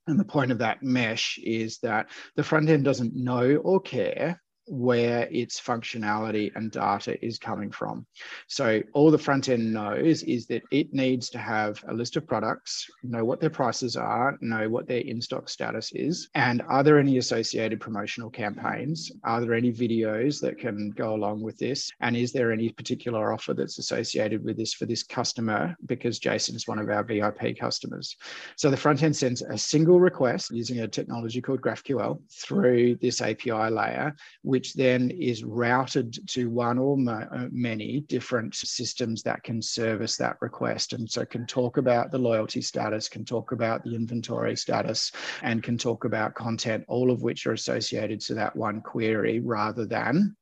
[0.07, 4.41] And the point of that mesh is that the front end doesn't know or care
[4.71, 8.05] where its functionality and data is coming from.
[8.47, 12.25] So all the front end knows is that it needs to have a list of
[12.25, 16.97] products, know what their prices are, know what their in-stock status is, and are there
[16.97, 19.11] any associated promotional campaigns?
[19.25, 21.91] Are there any videos that can go along with this?
[21.99, 25.75] And is there any particular offer that's associated with this for this customer?
[25.85, 28.15] Because Jason is one of our VIP customers.
[28.55, 33.21] So the front end sends a single request using a technology called GraphQL through this
[33.21, 39.41] API layer, which which then is routed to one or uh, many different systems that
[39.41, 40.93] can service that request.
[40.93, 45.63] And so can talk about the loyalty status, can talk about the inventory status, and
[45.63, 50.35] can talk about content, all of which are associated to that one query rather than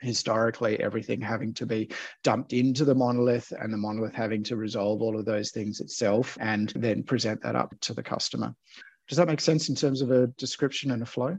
[0.00, 1.90] historically everything having to be
[2.22, 6.38] dumped into the monolith and the monolith having to resolve all of those things itself
[6.40, 8.54] and then present that up to the customer.
[9.08, 11.36] Does that make sense in terms of a description and a flow?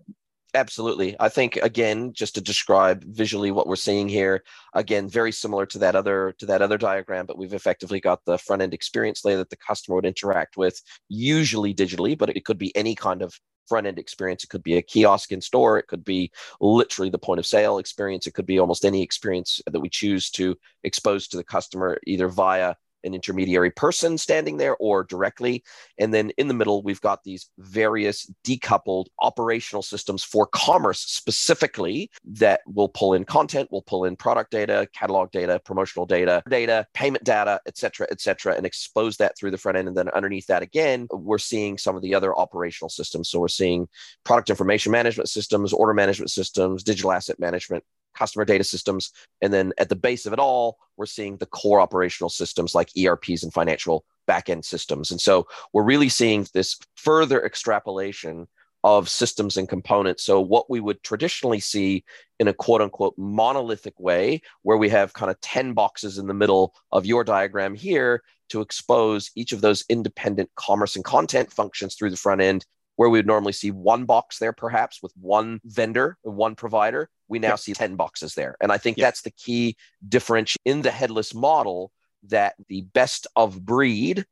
[0.56, 1.18] Absolutely.
[1.20, 4.42] I think again, just to describe visually what we're seeing here,
[4.74, 8.38] again, very similar to that other to that other diagram, but we've effectively got the
[8.38, 12.58] front end experience layer that the customer would interact with, usually digitally, but it could
[12.58, 13.38] be any kind of
[13.68, 14.46] front end experience.
[14.46, 15.78] It could be a kiosk in store.
[15.78, 18.26] It could be literally the point of sale experience.
[18.26, 22.30] It could be almost any experience that we choose to expose to the customer, either
[22.30, 25.64] via an intermediary person standing there or directly.
[25.98, 32.10] And then in the middle, we've got these various decoupled operational systems for commerce specifically
[32.26, 36.86] that will pull in content, will pull in product data, catalog data, promotional data, data,
[36.94, 39.88] payment data, et cetera, et cetera, and expose that through the front end.
[39.88, 43.30] And then underneath that, again, we're seeing some of the other operational systems.
[43.30, 43.88] So we're seeing
[44.24, 47.84] product information management systems, order management systems, digital asset management,
[48.16, 49.12] customer data systems.
[49.42, 52.90] And then at the base of it all, we're seeing the core operational systems like
[52.98, 55.12] ERPs and financial backend systems.
[55.12, 58.48] And so we're really seeing this further extrapolation
[58.86, 60.24] of systems and components.
[60.24, 62.06] So, what we would traditionally see
[62.40, 66.36] in a quote unquote monolithic way, where we have kind of 10 boxes in the
[66.36, 71.96] middle of your diagram here to expose each of those independent commerce and content functions
[71.96, 72.64] through the front end,
[72.96, 77.40] where we would normally see one box there, perhaps with one vendor, one provider we
[77.40, 77.60] now yep.
[77.60, 78.56] see 10 boxes there.
[78.62, 79.08] And I think yep.
[79.08, 79.76] that's the key
[80.08, 81.92] differential in the headless model
[82.28, 84.26] that the best of breed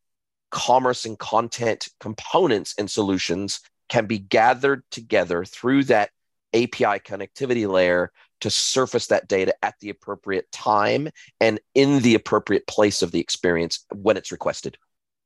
[0.51, 6.11] commerce and content components and solutions can be gathered together through that
[6.53, 12.67] API connectivity layer to surface that data at the appropriate time and in the appropriate
[12.67, 14.77] place of the experience when it's requested.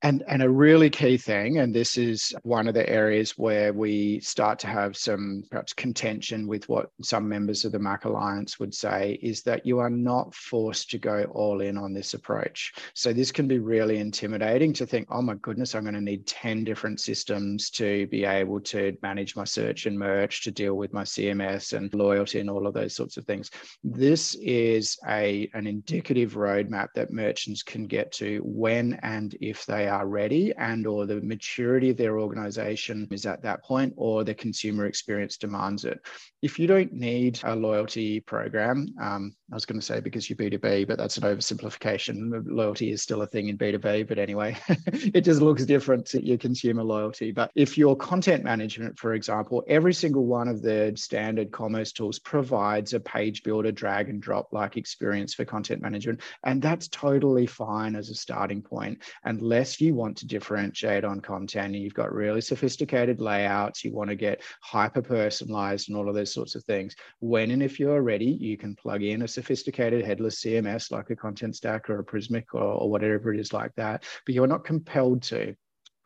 [0.04, 4.20] And, and a really key thing, and this is one of the areas where we
[4.20, 8.76] start to have some perhaps contention with what some members of the MACH Alliance would
[8.76, 12.74] say, is that you are not forced to go all in on this approach.
[12.94, 16.28] So this can be really intimidating to think, oh my goodness, I'm going to need
[16.28, 20.94] 10 different systems to be able to manage my search and merch, to deal with
[20.94, 23.50] my CMS and loyalty and all of those sorts of things.
[23.84, 29.87] This is a, an indicative roadmap that merchants can get to when and if they
[29.88, 34.34] are ready and or the maturity of their organization is at that point or the
[34.34, 36.00] consumer experience demands it.
[36.42, 40.38] If you don't need a loyalty program um, i was going to say because you're
[40.38, 42.44] b2b but that's an oversimplification.
[42.46, 46.38] Loyalty is still a thing in b2b but anyway it just looks different to your
[46.38, 47.32] consumer loyalty.
[47.32, 52.20] But if your content management for example every single one of the standard commerce tools
[52.20, 57.46] provides a page builder drag and drop like experience for content management and that's totally
[57.46, 62.14] fine as a starting point unless you want to differentiate on content and you've got
[62.14, 66.64] really sophisticated layouts, you want to get hyper personalized and all of those sorts of
[66.64, 71.10] things, when and if you're ready, you can plug in a sophisticated headless CMS like
[71.10, 74.66] a Contentstack or a Prismic or, or whatever it is like that, but you're not
[74.66, 75.56] compelled to.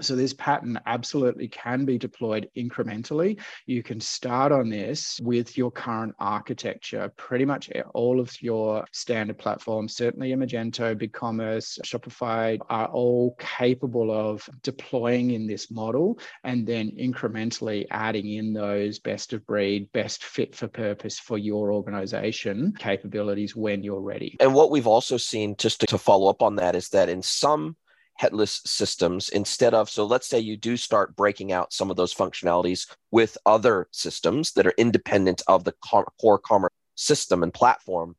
[0.02, 3.40] So this pattern absolutely can be deployed incrementally.
[3.66, 7.12] You can start on this with your current architecture.
[7.18, 14.48] Pretty much all of your standard platforms, certainly Magento, BigCommerce, Shopify, are all capable of
[14.64, 20.56] deploying in this model and then incrementally adding in those best of breed, best fit
[20.56, 24.36] for purpose for your organization capabilities when you're ready.
[24.40, 27.76] And what we've also seen, just to follow up on that, is that in some
[28.22, 32.14] headless systems instead of so let's say you do start breaking out some of those
[32.14, 35.74] functionalities with other systems that are independent of the
[36.20, 38.16] core commerce system and platform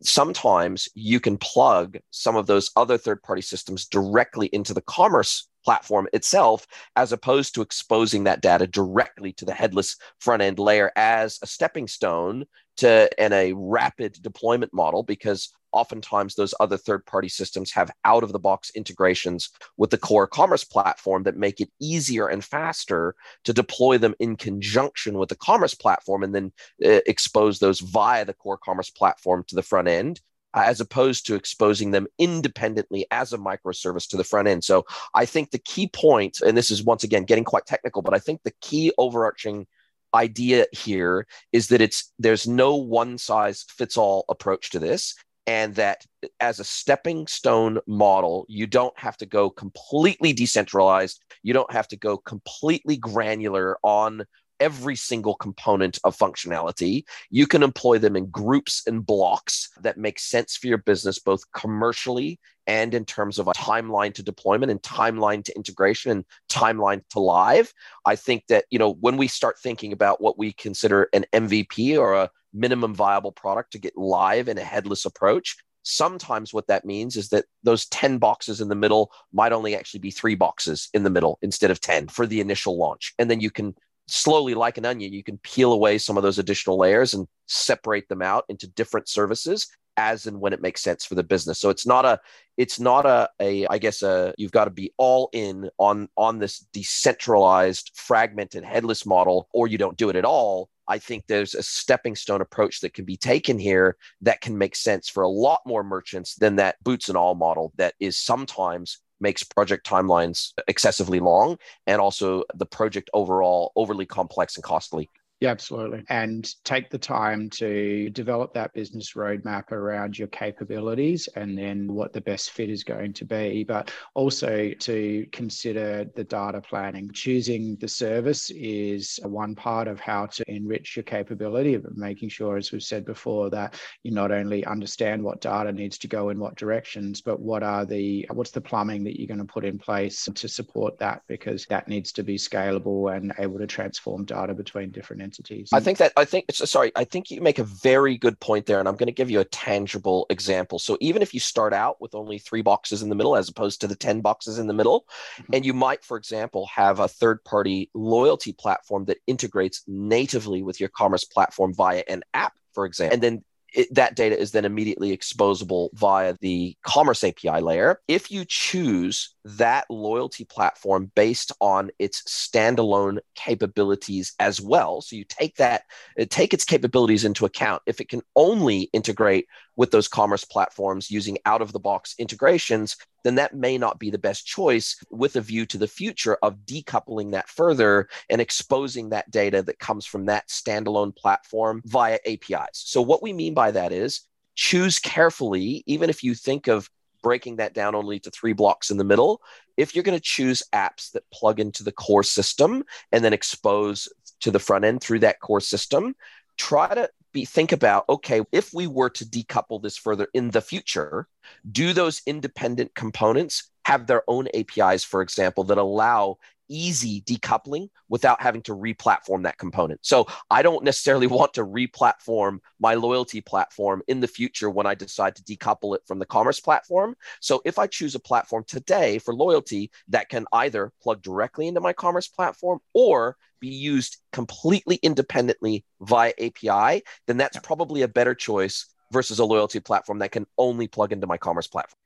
[0.00, 5.46] sometimes you can plug some of those other third party systems directly into the commerce
[5.64, 10.92] platform itself, as opposed to exposing that data directly to the headless front end layer
[10.96, 12.44] as a stepping stone
[12.78, 18.22] to and a rapid deployment model because oftentimes those other third party systems have out
[18.22, 23.14] of the box integrations with the core commerce platform that make it easier and faster
[23.44, 26.52] to deploy them in conjunction with the commerce platform and then
[26.84, 30.20] uh, expose those via the core commerce platform to the front end
[30.54, 34.62] Uh, as opposed to exposing them independently as a microservice to the front end.
[34.62, 34.84] So
[35.14, 38.18] I think the key point, and this is once again getting quite technical, but I
[38.18, 39.66] think the key overarching
[40.14, 45.14] idea here is that it's there's no one size fits all approach to this
[45.46, 46.04] and that
[46.38, 51.88] as a stepping stone model you don't have to go completely decentralized you don't have
[51.88, 54.24] to go completely granular on
[54.60, 57.04] every single component of functionality.
[57.30, 61.50] You can employ them in groups and blocks that make sense for your business, both
[61.52, 67.02] commercially and in terms of a timeline to deployment and timeline to integration and timeline
[67.10, 67.72] to live.
[68.06, 71.98] I think that, you know, when we start thinking about what we consider an MVP
[71.98, 76.84] or a minimum viable product to get live in a headless approach, sometimes what that
[76.84, 80.88] means is that those 10 boxes in the middle might only actually be three boxes
[80.94, 83.14] in the middle instead of 10 for the initial launch.
[83.18, 83.74] And then you can
[84.12, 88.08] slowly like an onion you can peel away some of those additional layers and separate
[88.08, 91.58] them out into different services as and when it makes sense for the business.
[91.58, 92.20] So it's not a
[92.56, 96.38] it's not a, a i guess a, you've got to be all in on on
[96.38, 100.68] this decentralized fragmented headless model or you don't do it at all.
[100.88, 104.76] I think there's a stepping stone approach that can be taken here that can make
[104.76, 108.98] sense for a lot more merchants than that boots and all model that is sometimes
[109.22, 111.56] makes project timelines excessively long
[111.86, 115.08] and also the project overall overly complex and costly.
[115.42, 116.04] Yeah, absolutely.
[116.08, 122.12] And take the time to develop that business roadmap around your capabilities and then what
[122.12, 127.10] the best fit is going to be, but also to consider the data planning.
[127.12, 132.56] Choosing the service is one part of how to enrich your capability, but making sure,
[132.56, 133.74] as we've said before, that
[134.04, 137.84] you not only understand what data needs to go in what directions, but what are
[137.84, 141.66] the what's the plumbing that you're going to put in place to support that because
[141.66, 145.70] that needs to be scalable and able to transform data between different entities.
[145.72, 148.78] I think that I think sorry, I think you make a very good point there,
[148.78, 150.78] and I'm going to give you a tangible example.
[150.78, 153.80] So even if you start out with only three boxes in the middle, as opposed
[153.80, 155.06] to the ten boxes in the middle,
[155.36, 155.54] mm-hmm.
[155.54, 160.88] and you might, for example, have a third-party loyalty platform that integrates natively with your
[160.88, 163.44] commerce platform via an app, for example, and then
[163.74, 168.00] it, that data is then immediately exposable via the commerce API layer.
[168.08, 175.24] If you choose that loyalty platform based on its standalone capabilities as well, so you
[175.24, 175.82] take that,
[176.20, 177.82] uh, take its capabilities into account.
[177.86, 179.46] If it can only integrate
[179.76, 184.10] with those commerce platforms using out of the box integrations, then that may not be
[184.10, 189.10] the best choice with a view to the future of decoupling that further and exposing
[189.10, 192.70] that data that comes from that standalone platform via APIs.
[192.72, 194.22] So, what we mean by that is
[194.54, 196.88] choose carefully, even if you think of
[197.22, 199.40] breaking that down only to three blocks in the middle.
[199.76, 204.08] If you're going to choose apps that plug into the core system and then expose
[204.40, 206.14] to the front end through that core system,
[206.58, 210.60] try to be think about okay if we were to decouple this further in the
[210.60, 211.28] future
[211.70, 216.36] do those independent components have their own apis for example that allow
[216.72, 220.00] easy decoupling without having to re-platform that component.
[220.02, 224.94] So I don't necessarily want to re-platform my loyalty platform in the future when I
[224.94, 227.14] decide to decouple it from the commerce platform.
[227.40, 231.80] So if I choose a platform today for loyalty that can either plug directly into
[231.80, 238.34] my commerce platform or be used completely independently via API, then that's probably a better
[238.34, 242.01] choice versus a loyalty platform that can only plug into my commerce platform.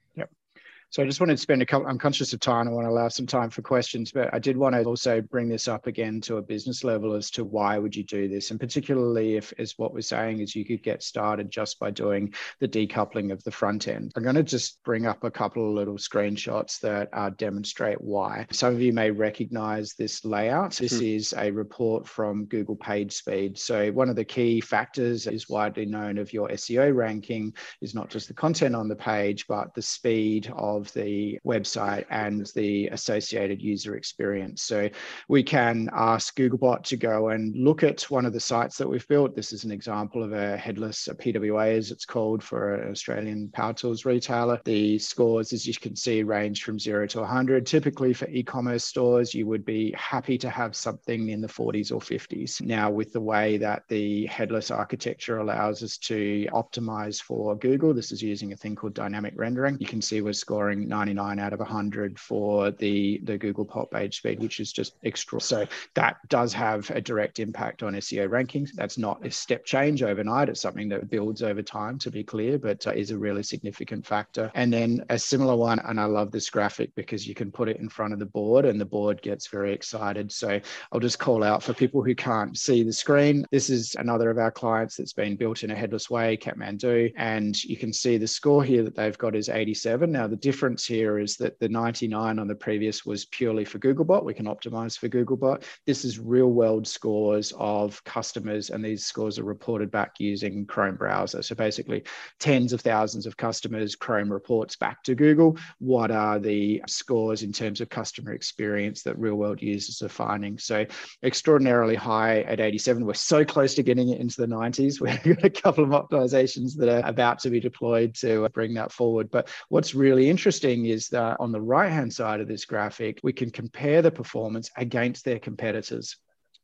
[0.90, 2.68] So I just wanted to spend a couple, I'm conscious of time.
[2.68, 5.48] I want to allow some time for questions, but I did want to also bring
[5.48, 8.50] this up again to a business level as to why would you do this?
[8.50, 12.32] And particularly if, as what we're saying is you could get started just by doing
[12.60, 14.12] the decoupling of the front end.
[14.16, 18.46] I'm going to just bring up a couple of little screenshots that uh, demonstrate why.
[18.52, 20.74] Some of you may recognize this layout.
[20.74, 21.04] This mm-hmm.
[21.04, 23.58] is a report from Google PageSpeed.
[23.58, 28.08] So one of the key factors is widely known of your SEO ranking is not
[28.08, 32.88] just the content on the page, but the speed of of the website and the
[32.88, 34.62] associated user experience.
[34.62, 34.88] So
[35.28, 39.08] we can ask Googlebot to go and look at one of the sites that we've
[39.08, 39.34] built.
[39.34, 43.48] This is an example of a headless a PWA, as it's called for an Australian
[43.52, 44.60] power tools retailer.
[44.64, 47.66] The scores, as you can see, range from zero to 100.
[47.66, 52.00] Typically for e-commerce stores, you would be happy to have something in the 40s or
[52.00, 52.60] 50s.
[52.60, 58.12] Now, with the way that the headless architecture allows us to optimize for Google, this
[58.12, 59.76] is using a thing called dynamic rendering.
[59.80, 63.92] You can see we're scoring scoring 99 out of 100 for the, the Google pop
[63.92, 65.40] page speed, which is just extra.
[65.40, 65.64] So
[65.94, 68.70] that does have a direct impact on SEO rankings.
[68.72, 70.48] That's not a step change overnight.
[70.48, 74.04] It's something that builds over time, to be clear, but uh, is a really significant
[74.04, 74.50] factor.
[74.56, 77.76] And then a similar one, and I love this graphic because you can put it
[77.76, 80.32] in front of the board and the board gets very excited.
[80.32, 80.60] So
[80.90, 83.46] I'll just call out for people who can't see the screen.
[83.52, 87.62] This is another of our clients that's been built in a headless way, Kathmandu, and
[87.62, 90.10] you can see the score here that they've got is 87.
[90.10, 90.55] Now, the difference
[90.86, 94.24] here is that the 99 on the previous was purely for Googlebot.
[94.24, 95.64] We can optimize for Googlebot.
[95.86, 100.96] This is real world scores of customers, and these scores are reported back using Chrome
[100.96, 101.42] browser.
[101.42, 102.04] So basically,
[102.40, 107.52] tens of thousands of customers, Chrome reports back to Google what are the scores in
[107.52, 110.58] terms of customer experience that real world users are finding.
[110.58, 110.84] So
[111.22, 113.04] extraordinarily high at 87.
[113.04, 115.00] We're so close to getting it into the 90s.
[115.26, 118.92] We've got a couple of optimizations that are about to be deployed to bring that
[118.92, 119.30] forward.
[119.30, 120.45] But what's really interesting
[120.86, 124.70] is that on the right hand side of this graphic, we can compare the performance
[124.76, 126.16] against their competitors.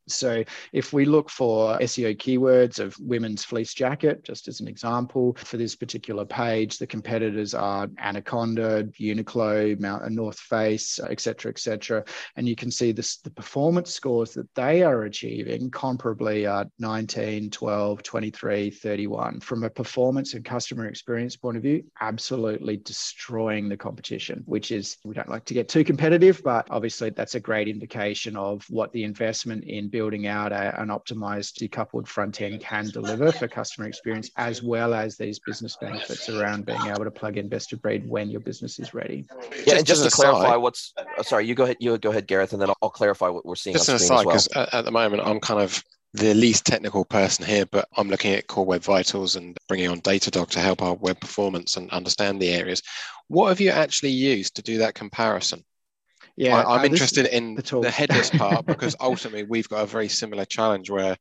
[0.08, 5.36] So if we look for SEO keywords of women's fleece jacket, just as an example,
[5.36, 11.58] for this particular page, the competitors are Anaconda, Uniqlo, Mount North Face, et cetera, et
[11.58, 12.04] cetera.
[12.36, 17.50] And you can see this, the performance scores that they are achieving comparably are 19,
[17.50, 19.40] 12, 23, 31.
[19.40, 24.98] From a performance and customer experience point of view, absolutely destroying the competition, which is,
[25.04, 28.92] we don't like to get too competitive, but obviously that's a great indication of what
[28.92, 33.86] the investment in building out a, an optimized decoupled front end can deliver for customer
[33.86, 37.80] experience, as well as these business benefits around being able to plug in best of
[37.80, 39.24] breed when your business is ready.
[39.64, 42.52] Yeah, and just to clarify, what's oh, sorry, you go ahead, you go ahead, Gareth,
[42.52, 43.74] and then I'll, I'll clarify what we're seeing.
[43.74, 44.64] Just an aside, because well.
[44.64, 45.84] at, at the moment I'm kind of
[46.14, 50.00] the least technical person here, but I'm looking at Core Web Vitals and bringing on
[50.00, 52.82] Datadog to help our web performance and understand the areas.
[53.28, 55.64] What have you actually used to do that comparison?
[56.36, 59.86] Yeah, I, am uh, interested in the, the headless part because ultimately we've got a
[59.86, 61.16] very similar challenge where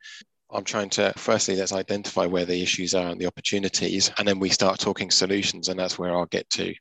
[0.51, 4.39] I'm trying to firstly let's identify where the issues are and the opportunities, and then
[4.39, 6.74] we start talking solutions, and that's where I'll get to.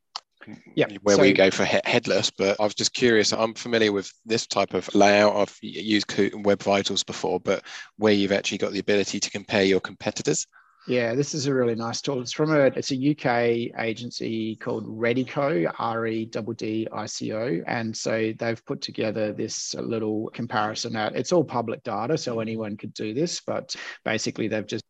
[0.74, 2.30] Yeah, where so, we go for he- headless.
[2.30, 3.32] But I was just curious.
[3.32, 5.36] I'm familiar with this type of layout.
[5.36, 6.12] I've used
[6.44, 7.62] Web Vitals before, but
[7.96, 10.46] where you've actually got the ability to compare your competitors.
[10.86, 12.20] Yeah, this is a really nice tool.
[12.20, 17.32] It's from a it's a UK agency called Reddico, R E D D I C
[17.32, 20.96] O, and so they've put together this little comparison.
[20.96, 21.14] Out.
[21.14, 24.84] It's all public data, so anyone could do this, but basically they've just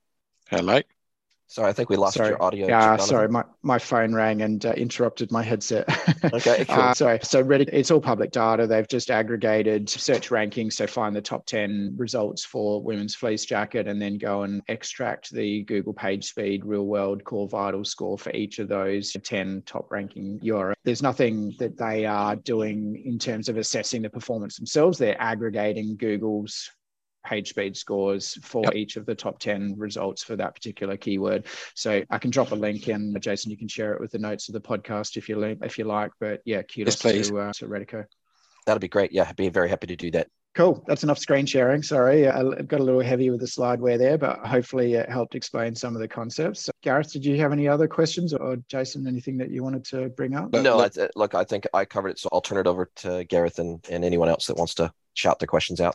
[0.49, 0.81] hello.
[1.51, 2.29] Sorry, I think we lost sorry.
[2.29, 2.69] your audio.
[2.69, 5.85] Yeah, sorry, my, my phone rang and uh, interrupted my headset.
[6.33, 6.77] okay, cool.
[6.77, 7.19] uh, sorry.
[7.25, 8.69] So Reddit, it's all public data.
[8.69, 10.75] They've just aggregated search rankings.
[10.75, 15.33] So find the top 10 results for women's fleece jacket and then go and extract
[15.33, 19.91] the Google page speed real world core vital score for each of those 10 top
[19.91, 20.75] ranking URL.
[20.85, 24.99] There's nothing that they are doing in terms of assessing the performance themselves.
[24.99, 26.71] They're aggregating Google's
[27.25, 28.75] page speed scores for yep.
[28.75, 31.47] each of the top 10 results for that particular keyword.
[31.75, 34.49] So I can drop a link in, Jason, you can share it with the notes
[34.49, 36.13] of the podcast if you if you like.
[36.21, 38.05] But yeah, kudos yes, to, uh, to Reddico.
[38.67, 39.13] That'll be great.
[39.13, 40.29] Yeah, I'd be very happy to do that.
[40.55, 40.83] Cool.
[40.89, 41.81] That's enough screen sharing.
[41.81, 45.77] Sorry, I got a little heavy with the slideware there, but hopefully it helped explain
[45.77, 46.65] some of the concepts.
[46.65, 50.09] So, Gareth, did you have any other questions or Jason, anything that you wanted to
[50.09, 50.53] bring up?
[50.53, 52.19] No, look, I, look, I think I covered it.
[52.19, 55.39] So I'll turn it over to Gareth and, and anyone else that wants to shout
[55.39, 55.95] their questions out.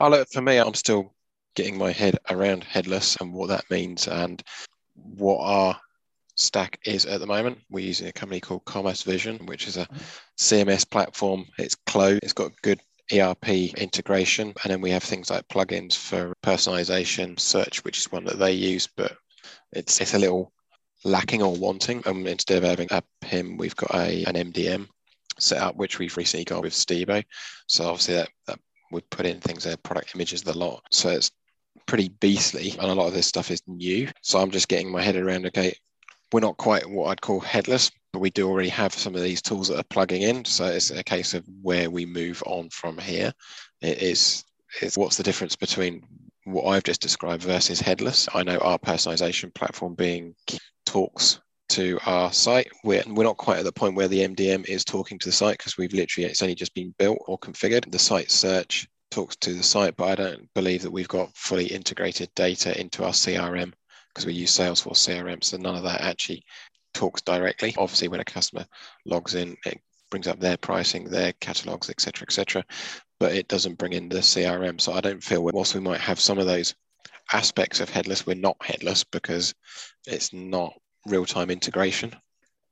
[0.00, 1.14] Oh, look, for me, I'm still
[1.54, 4.42] getting my head around headless and what that means and
[4.94, 5.80] what our
[6.36, 7.58] stack is at the moment.
[7.70, 9.88] We're using a company called Commerce Vision, which is a
[10.38, 11.46] CMS platform.
[11.58, 12.22] It's closed.
[12.22, 12.80] It's got good
[13.12, 18.24] ERP integration, and then we have things like plugins for personalization, search, which is one
[18.24, 19.16] that they use, but
[19.72, 20.52] it's it's a little
[21.04, 22.02] lacking or wanting.
[22.06, 24.88] Um, instead of having a PIM, we've got a an MDM
[25.38, 27.24] set up, which we've recently got with Stibo.
[27.66, 28.58] So obviously that, that
[28.92, 30.82] would put in things there, product images, the lot.
[30.90, 31.30] So it's
[31.86, 34.08] pretty beastly, and a lot of this stuff is new.
[34.22, 35.46] So I'm just getting my head around.
[35.46, 35.74] Okay,
[36.32, 39.42] we're not quite what I'd call headless, but we do already have some of these
[39.42, 40.44] tools that are plugging in.
[40.44, 43.32] So it's a case of where we move on from here.
[43.80, 44.44] It is
[44.80, 46.02] is what's the difference between
[46.44, 48.28] what I've just described versus headless.
[48.34, 50.34] I know our personalization platform being
[50.86, 51.40] talks
[51.72, 52.70] to our site.
[52.84, 55.56] We're, we're not quite at the point where the MDM is talking to the site
[55.56, 57.90] because we've literally, it's only just been built or configured.
[57.90, 61.66] The site search talks to the site, but I don't believe that we've got fully
[61.66, 63.72] integrated data into our CRM
[64.08, 65.42] because we use Salesforce CRM.
[65.42, 66.44] So none of that actually
[66.92, 67.74] talks directly.
[67.78, 68.66] Obviously, when a customer
[69.06, 72.64] logs in, it brings up their pricing, their catalogs, etc., etc.
[73.18, 74.78] But it doesn't bring in the CRM.
[74.78, 76.74] So I don't feel, whilst we might have some of those
[77.32, 79.54] aspects of headless, we're not headless because
[80.06, 80.74] it's not
[81.06, 82.14] real time integration.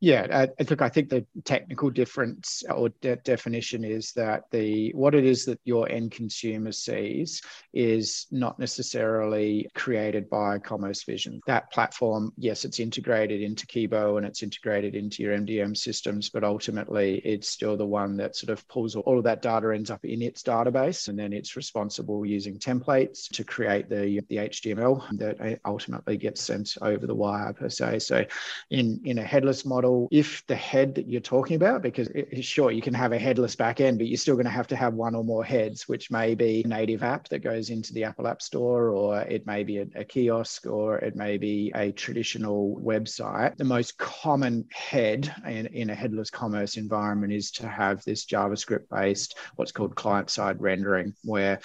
[0.03, 5.15] Yeah, uh, look, I think the technical difference or de- definition is that the what
[5.15, 7.43] it is that your end consumer sees
[7.75, 11.43] is not necessarily created by Commerce Vision.
[11.47, 16.45] That platform, yes, it's integrated into Kibo and it's integrated into your MDM systems, but
[16.45, 20.03] ultimately it's still the one that sort of pulls all of that data ends up
[20.07, 25.61] in its database, and then it's responsible using templates to create the the HTML that
[25.67, 27.99] ultimately gets sent over the wire per se.
[27.99, 28.25] So,
[28.71, 32.71] in in a headless model if the head that you're talking about, because it, sure,
[32.71, 35.15] you can have a headless backend, but you're still going to have to have one
[35.15, 38.43] or more heads, which may be a native app that goes into the Apple App
[38.43, 43.57] Store, or it may be a, a kiosk, or it may be a traditional website.
[43.57, 48.89] The most common head in, in a headless commerce environment is to have this JavaScript
[48.91, 51.61] based, what's called client side rendering, where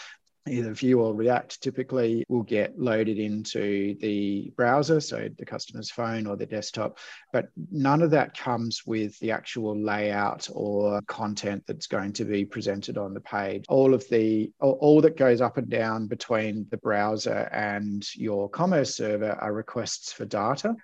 [0.48, 6.28] either Vue or React typically will get loaded into the browser, so the customer's phone
[6.28, 6.98] or the desktop,
[7.34, 12.46] but none of that comes with the actual layout or content that's going to be
[12.46, 13.66] presented on the page.
[13.70, 18.96] All of the all that goes up and down between the browser and your commerce
[18.96, 20.76] server are requests for data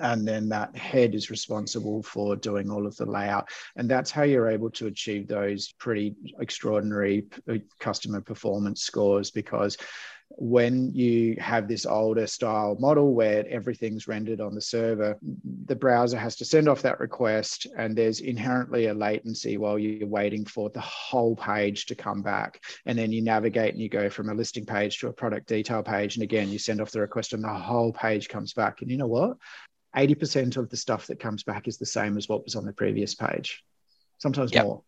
[0.00, 4.22] and then that head is responsible for doing all of the layout and that's how
[4.22, 9.76] you're able to achieve those pretty extraordinary uh, customer performance scores because
[10.38, 15.18] when you have this older style model where everything's rendered on the server,
[15.66, 20.06] the browser has to send off that request, and there's inherently a latency while you're
[20.06, 22.62] waiting for the whole page to come back.
[22.86, 25.82] And then you navigate and you go from a listing page to a product detail
[25.82, 26.16] page.
[26.16, 28.82] And again, you send off the request, and the whole page comes back.
[28.82, 29.36] And you know what?
[29.96, 32.72] 80% of the stuff that comes back is the same as what was on the
[32.72, 33.64] previous page,
[34.18, 34.64] sometimes yep.
[34.64, 34.82] more.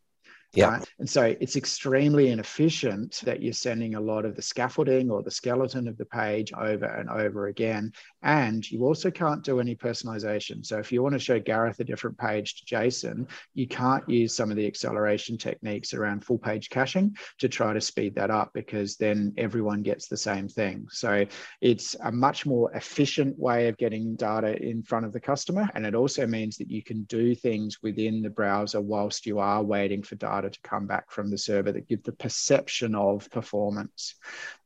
[0.54, 0.70] Yeah.
[0.70, 0.88] Right?
[0.98, 5.30] And so it's extremely inefficient that you're sending a lot of the scaffolding or the
[5.30, 7.92] skeleton of the page over and over again.
[8.22, 10.64] And you also can't do any personalization.
[10.64, 14.34] So if you want to show Gareth a different page to Jason, you can't use
[14.34, 18.50] some of the acceleration techniques around full page caching to try to speed that up
[18.54, 20.86] because then everyone gets the same thing.
[20.90, 21.26] So
[21.60, 25.68] it's a much more efficient way of getting data in front of the customer.
[25.74, 29.62] And it also means that you can do things within the browser whilst you are
[29.62, 33.30] waiting for data data to come back from the server that give the perception of
[33.30, 34.14] performance.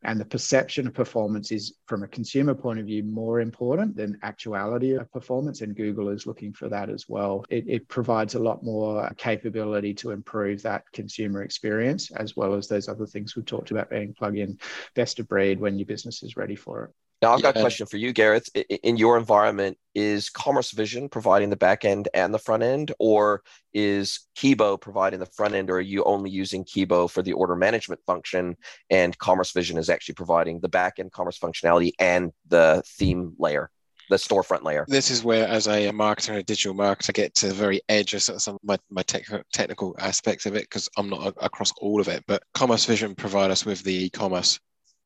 [0.02, 4.18] And the perception of performance is, from a consumer point of view, more important than
[4.22, 5.60] actuality of performance.
[5.60, 7.44] And Google is looking for that as well.
[7.50, 12.68] It, it provides a lot more capability to improve that consumer experience, as well as
[12.68, 14.58] those other things we've talked about being plug in
[14.94, 16.90] best of breed when your business is ready for it.
[17.20, 18.48] Now, I've got a question for you, Gareth.
[18.54, 23.42] In your environment, is Commerce Vision providing the back end and the front end, or
[23.72, 27.56] is Kibo providing the front end, or are you only using Kibo for the order
[27.56, 28.56] management function
[28.90, 33.70] and Commerce Vision is actually providing the back end commerce functionality and the theme layer?
[34.10, 34.86] the storefront layer.
[34.88, 37.82] This is where, as a marketer and a digital marketer, I get to the very
[37.90, 41.72] edge of some of my, my tech, technical aspects of it because I'm not across
[41.78, 42.24] all of it.
[42.26, 44.58] But Commerce Vision provide us with the e-commerce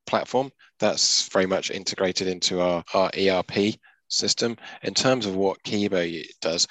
[0.06, 3.76] platform that's very much integrated into our, our ERP
[4.08, 4.56] system.
[4.82, 6.66] In terms of what Kibo does,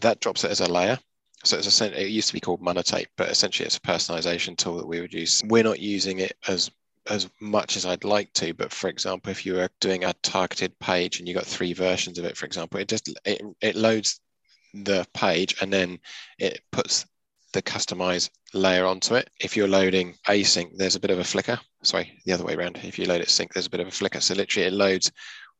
[0.00, 0.98] that drops it as a layer.
[1.44, 4.76] So it's a, it used to be called Monetate, but essentially it's a personalization tool
[4.76, 5.42] that we would use.
[5.46, 6.70] We're not using it as
[7.06, 10.78] as much as I'd like to, but for example, if you were doing a targeted
[10.78, 14.20] page and you got three versions of it, for example, it just it, it loads
[14.74, 15.98] the page and then
[16.38, 17.06] it puts
[17.52, 19.30] the customize layer onto it.
[19.40, 21.58] If you're loading async, there's a bit of a flicker.
[21.82, 22.78] Sorry, the other way around.
[22.82, 24.20] If you load it sync, there's a bit of a flicker.
[24.20, 25.10] So literally it loads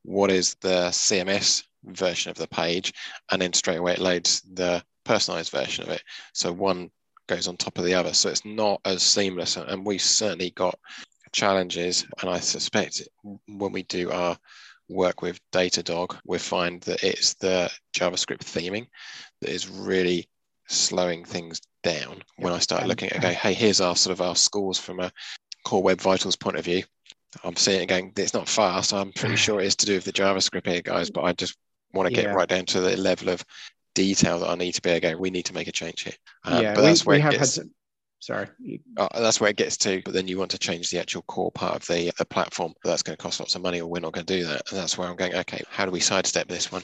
[0.03, 2.93] what is the CMS version of the page,
[3.31, 6.03] and then straight away it loads the personalized version of it.
[6.35, 6.91] So one
[7.27, 8.13] goes on top of the other.
[8.13, 9.57] So it's not as seamless.
[9.57, 10.79] And we've certainly got
[11.33, 12.05] challenges.
[12.21, 13.09] And I suspect
[13.47, 14.37] when we do our
[14.89, 18.89] work with Datadog, we find that it's the JavaScript theming
[19.41, 20.29] that is really
[20.67, 24.37] slowing things down when I start looking at okay, hey, here's our sort of our
[24.37, 25.11] scores from a
[25.65, 26.83] core web vitals point of view.
[27.45, 28.93] I'm seeing it going, it's not fast.
[28.93, 31.57] I'm pretty sure it is to do with the JavaScript here, guys, but I just
[31.93, 32.33] want to get yeah.
[32.33, 33.45] right down to the level of
[33.95, 35.19] detail that I need to be again.
[35.19, 36.15] We need to make a change here.
[36.45, 37.71] Um, yeah, but that's we, where we have gets, had some,
[38.19, 38.49] sorry.
[38.97, 41.53] Uh, that's where it gets to, but then you want to change the actual core
[41.53, 42.73] part of the, the platform.
[42.85, 44.63] That's going to cost lots of money, or we're not going to do that.
[44.71, 46.83] And that's where I'm going, okay, how do we sidestep this one?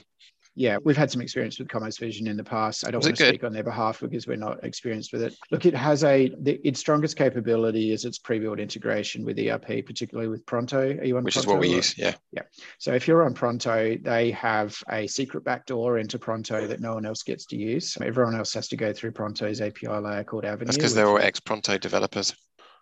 [0.57, 2.86] Yeah, we've had some experience with Commerce Vision in the past.
[2.86, 3.28] I don't want to good?
[3.28, 5.36] speak on their behalf because we're not experienced with it.
[5.50, 10.28] Look, it has a the, its strongest capability is its pre-built integration with ERP, particularly
[10.28, 10.96] with Pronto.
[10.96, 11.76] Are you on Which Pronto is what we or?
[11.76, 12.14] use, yeah.
[12.32, 12.42] Yeah.
[12.78, 17.04] So if you're on Pronto, they have a secret backdoor into Pronto that no one
[17.04, 17.96] else gets to use.
[18.00, 20.64] Everyone else has to go through Pronto's API layer called Avenue.
[20.64, 22.34] That's because they're all ex-Pronto developers.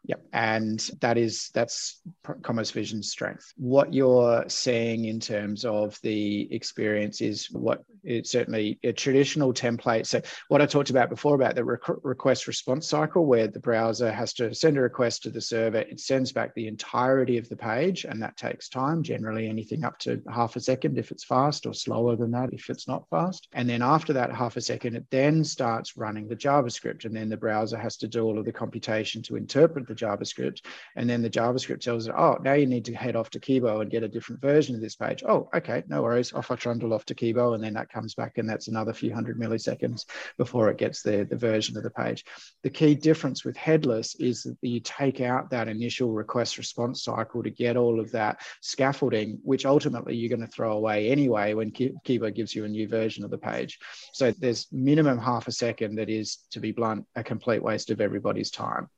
[0.07, 0.21] Yep.
[0.35, 2.03] And that is that's
[2.43, 3.53] Commerce Vision's strength.
[3.57, 10.07] What you're seeing in terms of the experience is what it's certainly a traditional template.
[10.07, 14.35] So what I talked about before about the request response cycle, where the browser has
[14.35, 18.05] to send a request to the server, it sends back the entirety of the page,
[18.05, 19.03] and that takes time.
[19.03, 22.69] Generally, anything up to half a second if it's fast, or slower than that if
[22.69, 23.49] it's not fast.
[23.55, 27.31] And then after that half a second, it then starts running the JavaScript, and then
[27.31, 30.65] the browser has to do all of the computation to interpret the JavaScript.
[30.97, 33.81] And then the JavaScript tells it, oh, now you need to head off to Kibo
[33.81, 35.23] and get a different version of this page.
[35.27, 36.33] Oh, okay, no worries.
[36.33, 37.55] Off I trundle off to Kibo.
[37.55, 40.05] And then that comes back and that's another few hundred milliseconds
[40.39, 42.25] before it gets the, the version of the page.
[42.63, 47.43] The key difference with headless is that you take out that initial request response cycle
[47.43, 51.71] to get all of that scaffolding, which ultimately you're going to throw away anyway when
[51.71, 53.79] Kibo gives you a new version of the page.
[54.13, 58.01] So there's minimum half a second that is, to be blunt, a complete waste of
[58.01, 58.89] everybody's time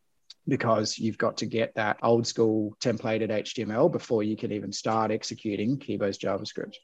[0.48, 5.10] because you've got to get that old school templated HTML before you can even start
[5.10, 6.74] executing Kibo's JavaScript.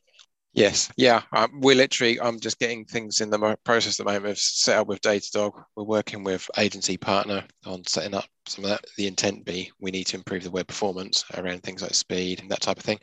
[0.54, 2.20] Yes, yeah, um, we're literally.
[2.20, 4.26] I'm just getting things in the process at the moment.
[4.26, 5.52] We've set up with Datadog.
[5.74, 8.84] We're working with agency partner on setting up some of that.
[8.98, 12.50] The intent be we need to improve the web performance around things like speed and
[12.50, 12.98] that type of thing.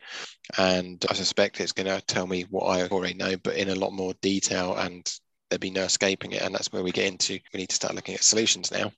[0.60, 3.76] And I suspect it's going to tell me what I already know, but in a
[3.76, 5.12] lot more detail, and
[5.49, 6.43] there'd be no escaping it.
[6.43, 7.39] And that's where we get into.
[7.51, 8.91] We need to start looking at solutions now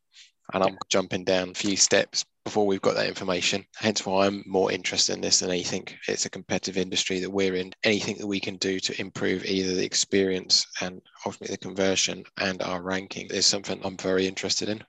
[0.54, 3.66] and I'm jumping down a few steps before we've got that information.
[3.76, 5.88] Hence why I'm more interested in this than anything.
[6.08, 7.74] It's a competitive industry that we're in.
[7.84, 12.62] Anything that we can do to improve either the experience and ultimately the conversion and
[12.62, 14.84] our ranking is something I'm very interested in.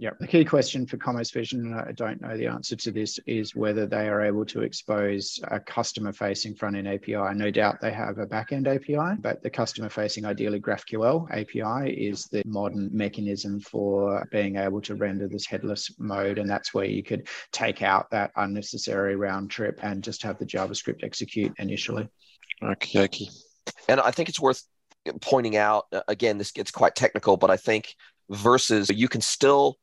[0.00, 3.18] Yeah, the key question for Commerce Vision, and I don't know the answer to this,
[3.26, 7.34] is whether they are able to expose a customer facing front end API.
[7.34, 11.92] No doubt they have a back end API, but the customer facing, ideally GraphQL API,
[11.92, 16.38] is the modern mechanism for being able to render this headless mode.
[16.38, 20.46] And that's where you could take out that unnecessary round trip and just have the
[20.46, 22.08] JavaScript execute initially.
[22.62, 23.28] Okay, okay.
[23.86, 24.62] And I think it's worth
[25.20, 27.94] pointing out uh, again, this gets quite technical, but I think
[28.30, 29.76] versus you can still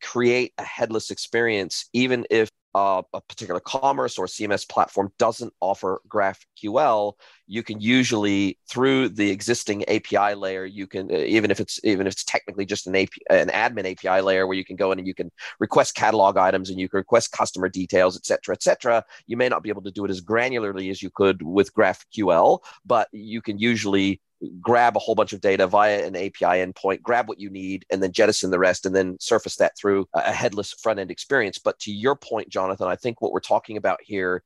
[0.00, 6.02] create a headless experience, even if uh, a particular commerce or CMS platform doesn't offer
[6.10, 7.14] GraphQL,
[7.46, 12.06] you can usually through the existing API layer, you can uh, even if it's even
[12.06, 14.98] if it's technically just an AP, an admin API layer where you can go in
[14.98, 18.62] and you can request catalog items and you can request customer details, et cetera, et
[18.62, 19.02] cetera.
[19.26, 22.58] You may not be able to do it as granularly as you could with GraphQL,
[22.84, 24.20] but you can usually
[24.60, 28.02] grab a whole bunch of data via an API endpoint, grab what you need, and
[28.02, 31.58] then jettison the rest, and then surface that through a headless front end experience.
[31.58, 34.42] But to your point, Jonathan, I think what we're talking about here,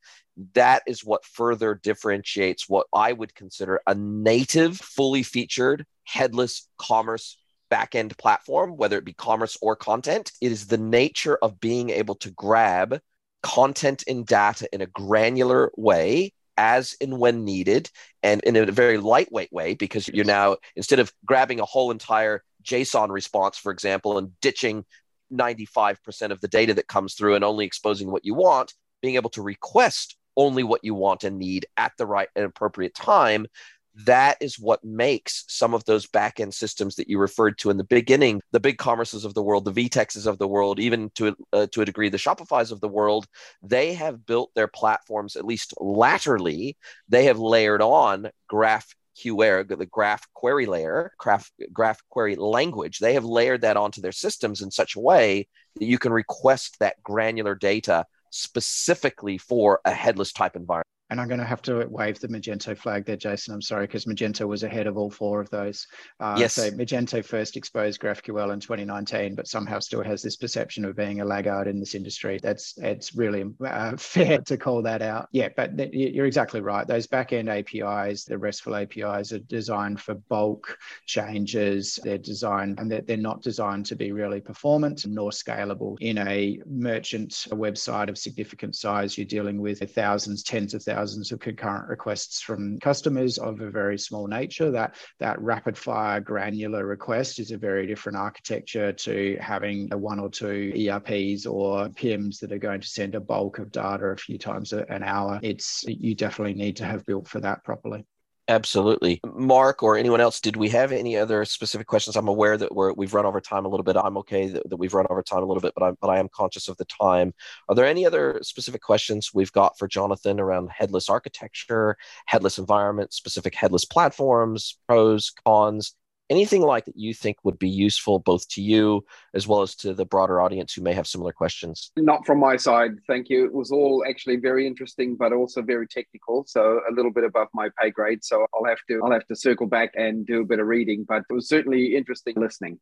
[0.54, 7.38] that is what further differentiates what I would consider a native, fully featured, headless commerce
[7.70, 10.32] backend platform, whether it be commerce or content.
[10.40, 13.00] It is the nature of being able to grab
[13.42, 17.90] content and data in a granular way as and when needed
[18.22, 22.42] and in a very lightweight way because you're now instead of grabbing a whole entire
[22.62, 24.84] json response for example and ditching
[25.32, 29.30] 95% of the data that comes through and only exposing what you want being able
[29.30, 33.46] to request only what you want and need at the right and appropriate time
[33.94, 37.84] that is what makes some of those back-end systems that you referred to in the
[37.84, 41.82] beginning the BigCommerces of the world the vtexes of the world even to, uh, to
[41.82, 43.26] a degree the shopify's of the world
[43.62, 46.76] they have built their platforms at least laterally
[47.08, 53.14] they have layered on graph QA, the graph query layer, graph, graph query language, they
[53.14, 57.02] have layered that onto their systems in such a way that you can request that
[57.02, 60.86] granular data specifically for a headless type environment.
[61.10, 63.52] And I'm going to have to wave the Magento flag there, Jason.
[63.52, 65.88] I'm sorry, because Magento was ahead of all four of those.
[66.20, 66.54] Uh, yes.
[66.54, 71.20] So Magento first exposed GraphQL in 2019, but somehow still has this perception of being
[71.20, 72.38] a laggard in this industry.
[72.40, 75.28] That's it's really uh, fair to call that out.
[75.32, 76.86] Yeah, but th- you're exactly right.
[76.86, 81.98] Those backend APIs, the RESTful APIs, are designed for bulk changes.
[82.04, 85.96] They're designed and they're, they're not designed to be really performant nor scalable.
[86.00, 91.32] In a merchant website of significant size, you're dealing with thousands, tens of thousands thousands
[91.32, 94.70] of concurrent requests from customers of a very small nature.
[94.70, 100.20] That that rapid fire granular request is a very different architecture to having a one
[100.20, 104.16] or two ERPs or PIMs that are going to send a bulk of data a
[104.16, 105.40] few times an hour.
[105.42, 108.04] It's you definitely need to have built for that properly.
[108.50, 109.20] Absolutely.
[109.32, 112.16] Mark or anyone else, did we have any other specific questions?
[112.16, 113.96] I'm aware that we're, we've run over time a little bit.
[113.96, 116.18] I'm okay that, that we've run over time a little bit, but, I'm, but I
[116.18, 117.32] am conscious of the time.
[117.68, 121.96] Are there any other specific questions we've got for Jonathan around headless architecture,
[122.26, 125.94] headless environment, specific headless platforms, pros, cons,
[126.30, 129.04] anything like that you think would be useful both to you
[129.34, 131.90] as well as to the broader audience who may have similar questions?
[131.96, 133.44] Not from my side, thank you.
[133.44, 136.44] It was all actually very interesting, but also very technical.
[136.46, 138.24] So a little bit above my pay grade.
[138.24, 141.04] So I'll have to I'll have to circle back and do a bit of reading.
[141.06, 142.78] But it was certainly interesting listening.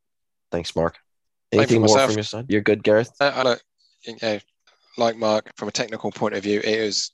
[0.52, 0.96] Thanks, Mark.
[1.50, 2.46] Anything more from your side?
[2.48, 3.12] You're good, Gareth.
[3.20, 3.56] I, I
[4.06, 4.38] you know,
[4.98, 7.10] like Mark, from a technical point of view, it is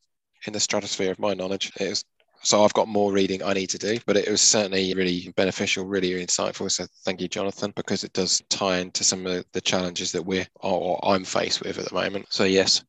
[0.47, 1.72] in the stratosphere of my knowledge.
[1.76, 2.05] It is
[2.45, 5.86] so I've got more reading I need to do, but it was certainly really beneficial,
[5.86, 6.70] really insightful.
[6.70, 10.47] So thank you, Jonathan, because it does tie into some of the challenges that we're
[10.61, 12.26] or I'm faced with at the moment.
[12.28, 12.84] So yes,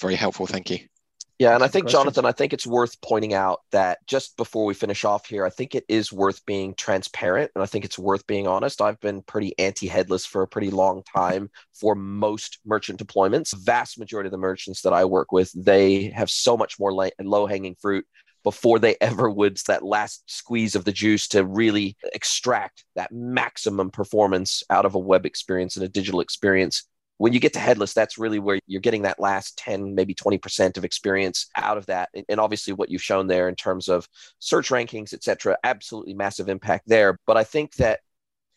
[0.00, 0.46] very helpful.
[0.46, 0.78] Thank you.
[1.40, 4.72] Yeah, and I think Jonathan, I think it's worth pointing out that just before we
[4.72, 8.24] finish off here, I think it is worth being transparent and I think it's worth
[8.28, 8.80] being honest.
[8.80, 13.52] I've been pretty anti-headless for a pretty long time for most merchant deployments.
[13.64, 17.76] Vast majority of the merchants that I work with, they have so much more low-hanging
[17.82, 18.06] fruit
[18.44, 23.90] before they ever would that last squeeze of the juice to really extract that maximum
[23.90, 26.86] performance out of a web experience and a digital experience.
[27.18, 30.76] When you get to headless that's really where you're getting that last 10 maybe 20%
[30.76, 32.10] of experience out of that.
[32.28, 34.06] And obviously what you've shown there in terms of
[34.40, 37.18] search rankings etc absolutely massive impact there.
[37.26, 38.00] But i think that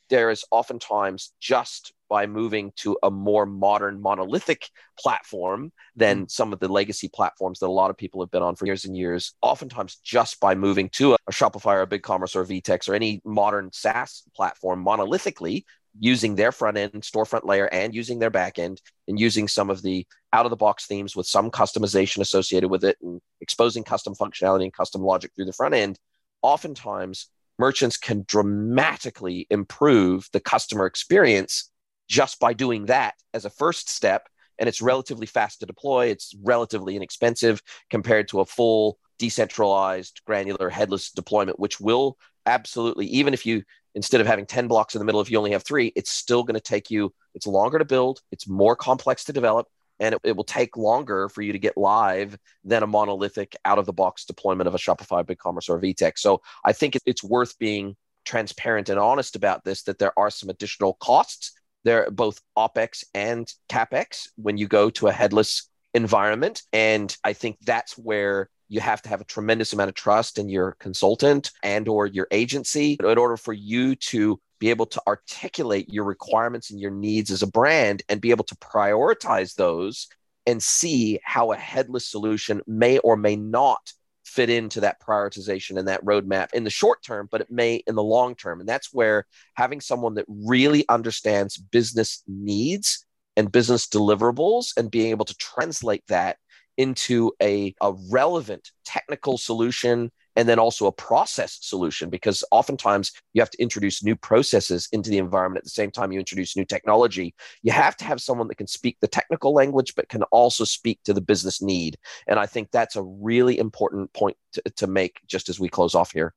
[0.09, 6.31] there is oftentimes just by moving to a more modern monolithic platform than mm.
[6.31, 8.85] some of the legacy platforms that a lot of people have been on for years
[8.85, 9.33] and years.
[9.41, 13.21] Oftentimes, just by moving to a Shopify or a BigCommerce or a VTEX or any
[13.25, 15.63] modern SaaS platform monolithically,
[15.99, 19.81] using their front end storefront layer and using their back end and using some of
[19.81, 24.13] the out of the box themes with some customization associated with it and exposing custom
[24.13, 25.97] functionality and custom logic through the front end,
[26.41, 31.71] oftentimes merchants can dramatically improve the customer experience
[32.07, 34.27] just by doing that as a first step.
[34.59, 36.07] And it's relatively fast to deploy.
[36.07, 43.33] It's relatively inexpensive compared to a full decentralized granular headless deployment, which will absolutely, even
[43.33, 45.91] if you, instead of having 10 blocks in the middle, if you only have three,
[45.95, 49.67] it's still going to take you, it's longer to build, it's more complex to develop,
[49.99, 53.79] and it, it, will take longer for you to get live than a monolithic out
[53.79, 56.19] of the box deployment of a Shopify, BigCommerce, or VTEX.
[56.19, 60.49] So I think it's worth being transparent and honest about this that there are some
[60.49, 61.53] additional costs
[61.87, 66.63] they're both OPEX and CAPEX when you go to a headless environment.
[66.73, 70.49] And I think that's where you have to have a tremendous amount of trust in
[70.49, 75.87] your consultant and or your agency in order for you to be able to articulate
[75.89, 80.07] your requirements and your needs as a brand and be able to prioritize those
[80.45, 83.93] and see how a headless solution may or may not
[84.27, 87.95] fit into that prioritization and that roadmap in the short term, but it may in
[87.95, 88.59] the long term.
[88.59, 89.25] And that's where
[89.55, 93.05] having someone that really understands business needs
[93.37, 96.37] and business deliverables and being able to translate that
[96.75, 103.41] into a, a relevant technical solution and then also a process solution because oftentimes you
[103.41, 106.63] have to introduce new processes into the environment at the same time you introduce new
[106.63, 107.33] technology.
[107.63, 110.99] You have to have someone that can speak the technical language but can also speak
[111.03, 111.97] to the business need.
[112.27, 115.95] And i think that's a really important point to, to make just as we close
[115.95, 116.33] off here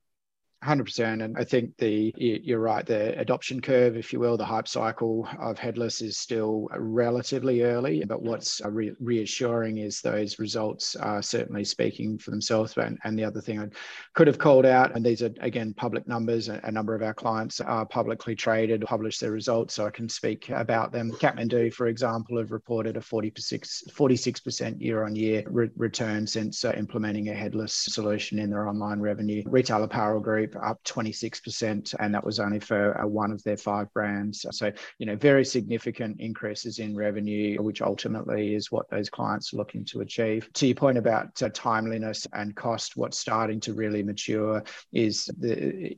[0.65, 4.69] 100% and i think the you're right the adoption curve if you will the hype
[4.69, 11.23] cycle of headless is still relatively early but what's re- reassuring is those results are
[11.23, 12.77] certainly speaking for themselves.
[12.77, 13.69] And, and the other thing i
[14.15, 17.61] could have called out and these are again public numbers a, number of our clients
[17.61, 21.11] are publicly traded publish their results so i can speak about them.
[21.11, 27.31] Kathmandu for example have reported a 46 46% year on year return since uh, implementing
[27.31, 29.43] a headless solution in their online revenue.
[29.47, 33.57] Retail apparel group group up 26%, and that was only for uh, one of their
[33.57, 34.45] five brands.
[34.51, 39.57] So, you know, very significant increases in revenue, which ultimately is what those clients are
[39.57, 40.49] looking to achieve.
[40.55, 45.97] To your point about uh, timeliness and cost, what's starting to really mature is the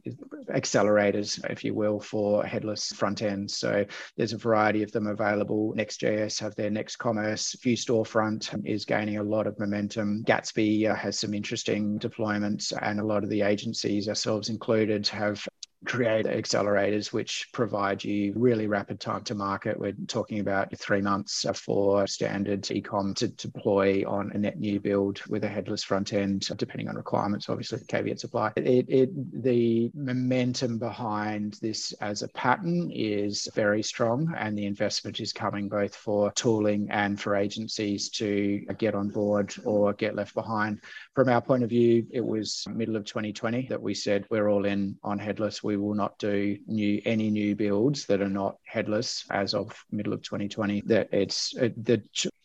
[0.51, 3.57] accelerators, if you will, for headless front ends.
[3.57, 3.85] So
[4.17, 5.73] there's a variety of them available.
[5.77, 7.57] Next.js have their Next Commerce.
[7.63, 10.25] Vue Storefront is gaining a lot of momentum.
[10.27, 15.07] Gatsby uh, has some interesting deployments, and a lot of the agencies, are ourselves included,
[15.09, 15.47] have
[15.85, 19.79] create accelerators which provide you really rapid time to market.
[19.79, 25.21] We're talking about three months for standard ecom to deploy on a net new build
[25.29, 27.49] with a headless front end, depending on requirements.
[27.49, 28.53] Obviously, caveats apply.
[28.57, 35.21] It, it, the momentum behind this as a pattern is very strong, and the investment
[35.21, 40.35] is coming both for tooling and for agencies to get on board or get left
[40.35, 40.81] behind.
[41.15, 44.65] From our point of view, it was middle of 2020 that we said we're all
[44.65, 45.63] in on headless.
[45.63, 50.15] We will not do new any new builds that are not headless as of middle
[50.15, 50.83] of 2020.
[50.87, 52.03] That it's it, the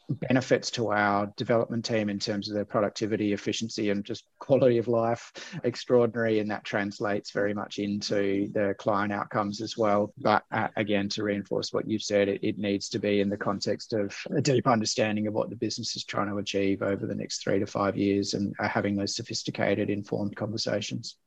[0.09, 4.87] benefits to our development team in terms of their productivity, efficiency, and just quality of
[4.87, 5.31] life
[5.63, 6.39] extraordinary.
[6.39, 10.13] And that translates very much into the client outcomes as well.
[10.17, 13.37] But uh, again, to reinforce what you've said, it, it needs to be in the
[13.37, 17.15] context of a deep understanding of what the business is trying to achieve over the
[17.15, 21.17] next three to five years and uh, having those sophisticated, informed conversations.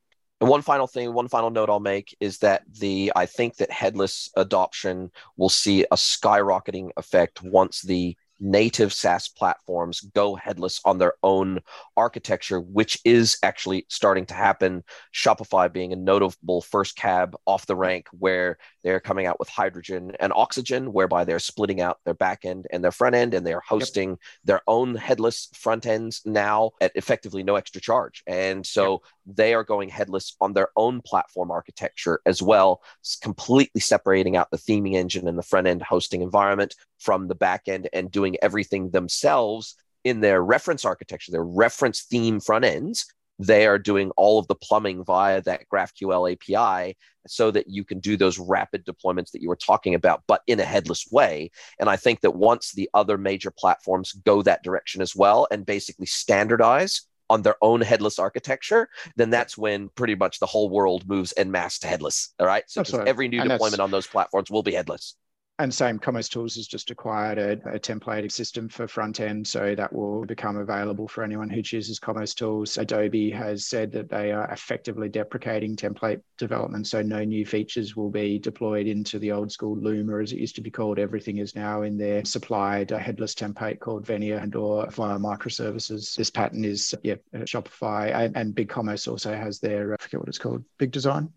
[0.41, 3.71] And one final thing, one final note I'll make is that the I think that
[3.71, 10.99] headless adoption will see a skyrocketing effect once the native SaaS platforms go headless on
[10.99, 11.61] their own
[11.97, 14.83] architecture, which is actually starting to happen.
[15.15, 20.13] Shopify being a notable first cab off the rank, where they're coming out with hydrogen
[20.21, 23.61] and oxygen, whereby they're splitting out their back end and their front end, and they're
[23.61, 24.19] hosting yep.
[24.45, 28.23] their own headless front ends now at effectively no extra charge.
[28.27, 29.01] And so yep.
[29.37, 32.83] They are going headless on their own platform architecture as well,
[33.23, 37.63] completely separating out the theming engine and the front end hosting environment from the back
[37.67, 43.07] end and doing everything themselves in their reference architecture, their reference theme front ends
[43.41, 47.99] they are doing all of the plumbing via that GraphQL API so that you can
[47.99, 51.51] do those rapid deployments that you were talking about, but in a headless way.
[51.79, 55.65] And I think that once the other major platforms go that direction as well and
[55.65, 61.09] basically standardize on their own headless architecture, then that's when pretty much the whole world
[61.09, 62.35] moves en masse to headless.
[62.39, 62.65] All right.
[62.67, 65.15] So every new and deployment on those platforms will be headless
[65.61, 69.93] and same commercetools has just acquired a, a templating system for front end so that
[69.93, 72.79] will become available for anyone who chooses commercetools.
[72.79, 78.11] Adobe has said that they are effectively deprecating template development so no new features will
[78.11, 81.55] be deployed into the old school Luma as it used to be called everything is
[81.55, 86.17] now in their supplied headless template called Venia and or via microservices.
[86.17, 90.29] This pattern is yeah shopify and, and BigCommerce also has their uh, i forget what
[90.29, 91.31] it's called big design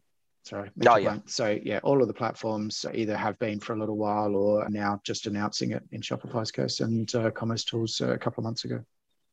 [0.43, 0.69] Sorry.
[0.85, 1.19] Oh, yeah.
[1.25, 4.69] So yeah, all of the platforms either have been for a little while or are
[4.69, 8.65] now just announcing it in Shopify's case and uh, commercetools uh, a couple of months
[8.65, 8.83] ago.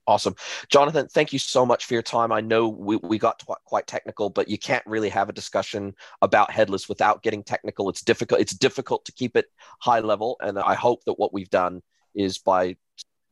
[0.06, 0.34] Awesome.
[0.68, 2.32] Jonathan, thank you so much for your time.
[2.32, 6.50] I know we, we got quite technical, but you can't really have a discussion about
[6.50, 7.88] headless without getting technical.
[7.88, 8.40] It's difficult.
[8.40, 9.46] It's difficult to keep it
[9.80, 10.36] high level.
[10.40, 11.82] And I hope that what we've done
[12.14, 12.76] is by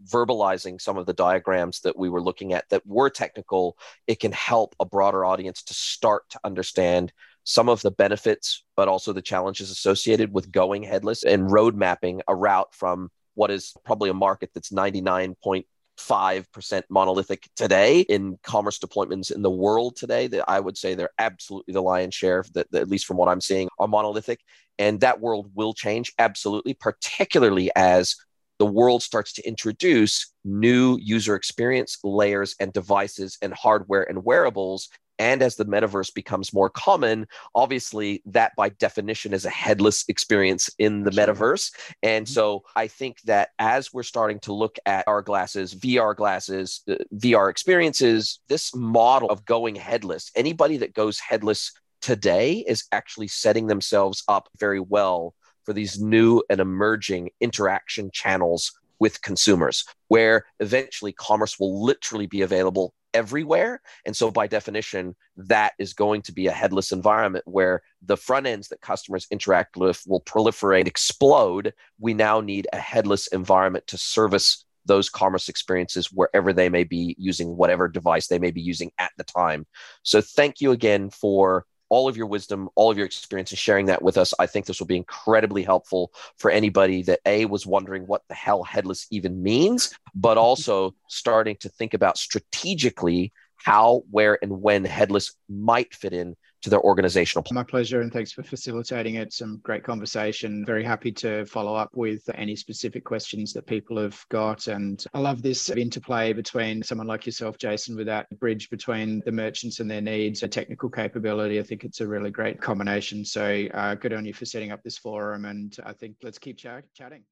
[0.06, 3.76] verbalizing some of the diagrams that we were looking at that were technical,
[4.06, 7.12] it can help a broader audience to start to understand
[7.48, 12.20] some of the benefits, but also the challenges associated with going headless and road mapping
[12.28, 19.34] a route from what is probably a market that's 99.5% monolithic today in commerce deployments
[19.34, 22.90] in the world today that I would say they're absolutely the lion's share that, at
[22.90, 24.40] least from what I'm seeing are monolithic.
[24.78, 28.14] And that world will change absolutely particularly as
[28.58, 34.90] the world starts to introduce new user experience layers and devices and hardware and wearables
[35.18, 40.70] and as the metaverse becomes more common, obviously that by definition is a headless experience
[40.78, 41.72] in the metaverse.
[42.02, 42.32] And mm-hmm.
[42.32, 46.96] so I think that as we're starting to look at our glasses, VR glasses, uh,
[47.14, 53.66] VR experiences, this model of going headless, anybody that goes headless today is actually setting
[53.66, 61.12] themselves up very well for these new and emerging interaction channels with consumers, where eventually
[61.12, 63.80] commerce will literally be available everywhere.
[64.04, 68.46] And so, by definition, that is going to be a headless environment where the front
[68.46, 71.72] ends that customers interact with will proliferate, explode.
[71.98, 77.14] We now need a headless environment to service those commerce experiences wherever they may be
[77.18, 79.66] using whatever device they may be using at the time.
[80.02, 83.86] So, thank you again for all of your wisdom, all of your experience, and sharing
[83.86, 84.34] that with us.
[84.38, 88.34] I think this will be incredibly helpful for anybody that A was wondering what the
[88.34, 94.84] hell headless even means, but also starting to think about strategically how, where, and when
[94.84, 97.54] headless might fit in to their organizational plan.
[97.54, 99.32] My pleasure, and thanks for facilitating it.
[99.32, 100.64] Some great conversation.
[100.64, 104.66] Very happy to follow up with any specific questions that people have got.
[104.66, 109.32] And I love this interplay between someone like yourself, Jason, with that bridge between the
[109.32, 111.60] merchants and their needs, a technical capability.
[111.60, 113.24] I think it's a really great combination.
[113.24, 115.44] So uh, good on you for setting up this forum.
[115.44, 117.22] And I think let's keep ch- chatting.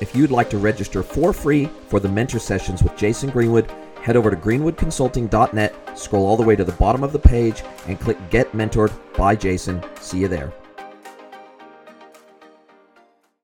[0.00, 3.70] If you'd like to register for free for the mentor sessions with Jason Greenwood,
[4.04, 7.98] head over to greenwoodconsulting.net, scroll all the way to the bottom of the page, and
[7.98, 9.82] click Get Mentored by Jason.
[9.98, 10.52] See you there.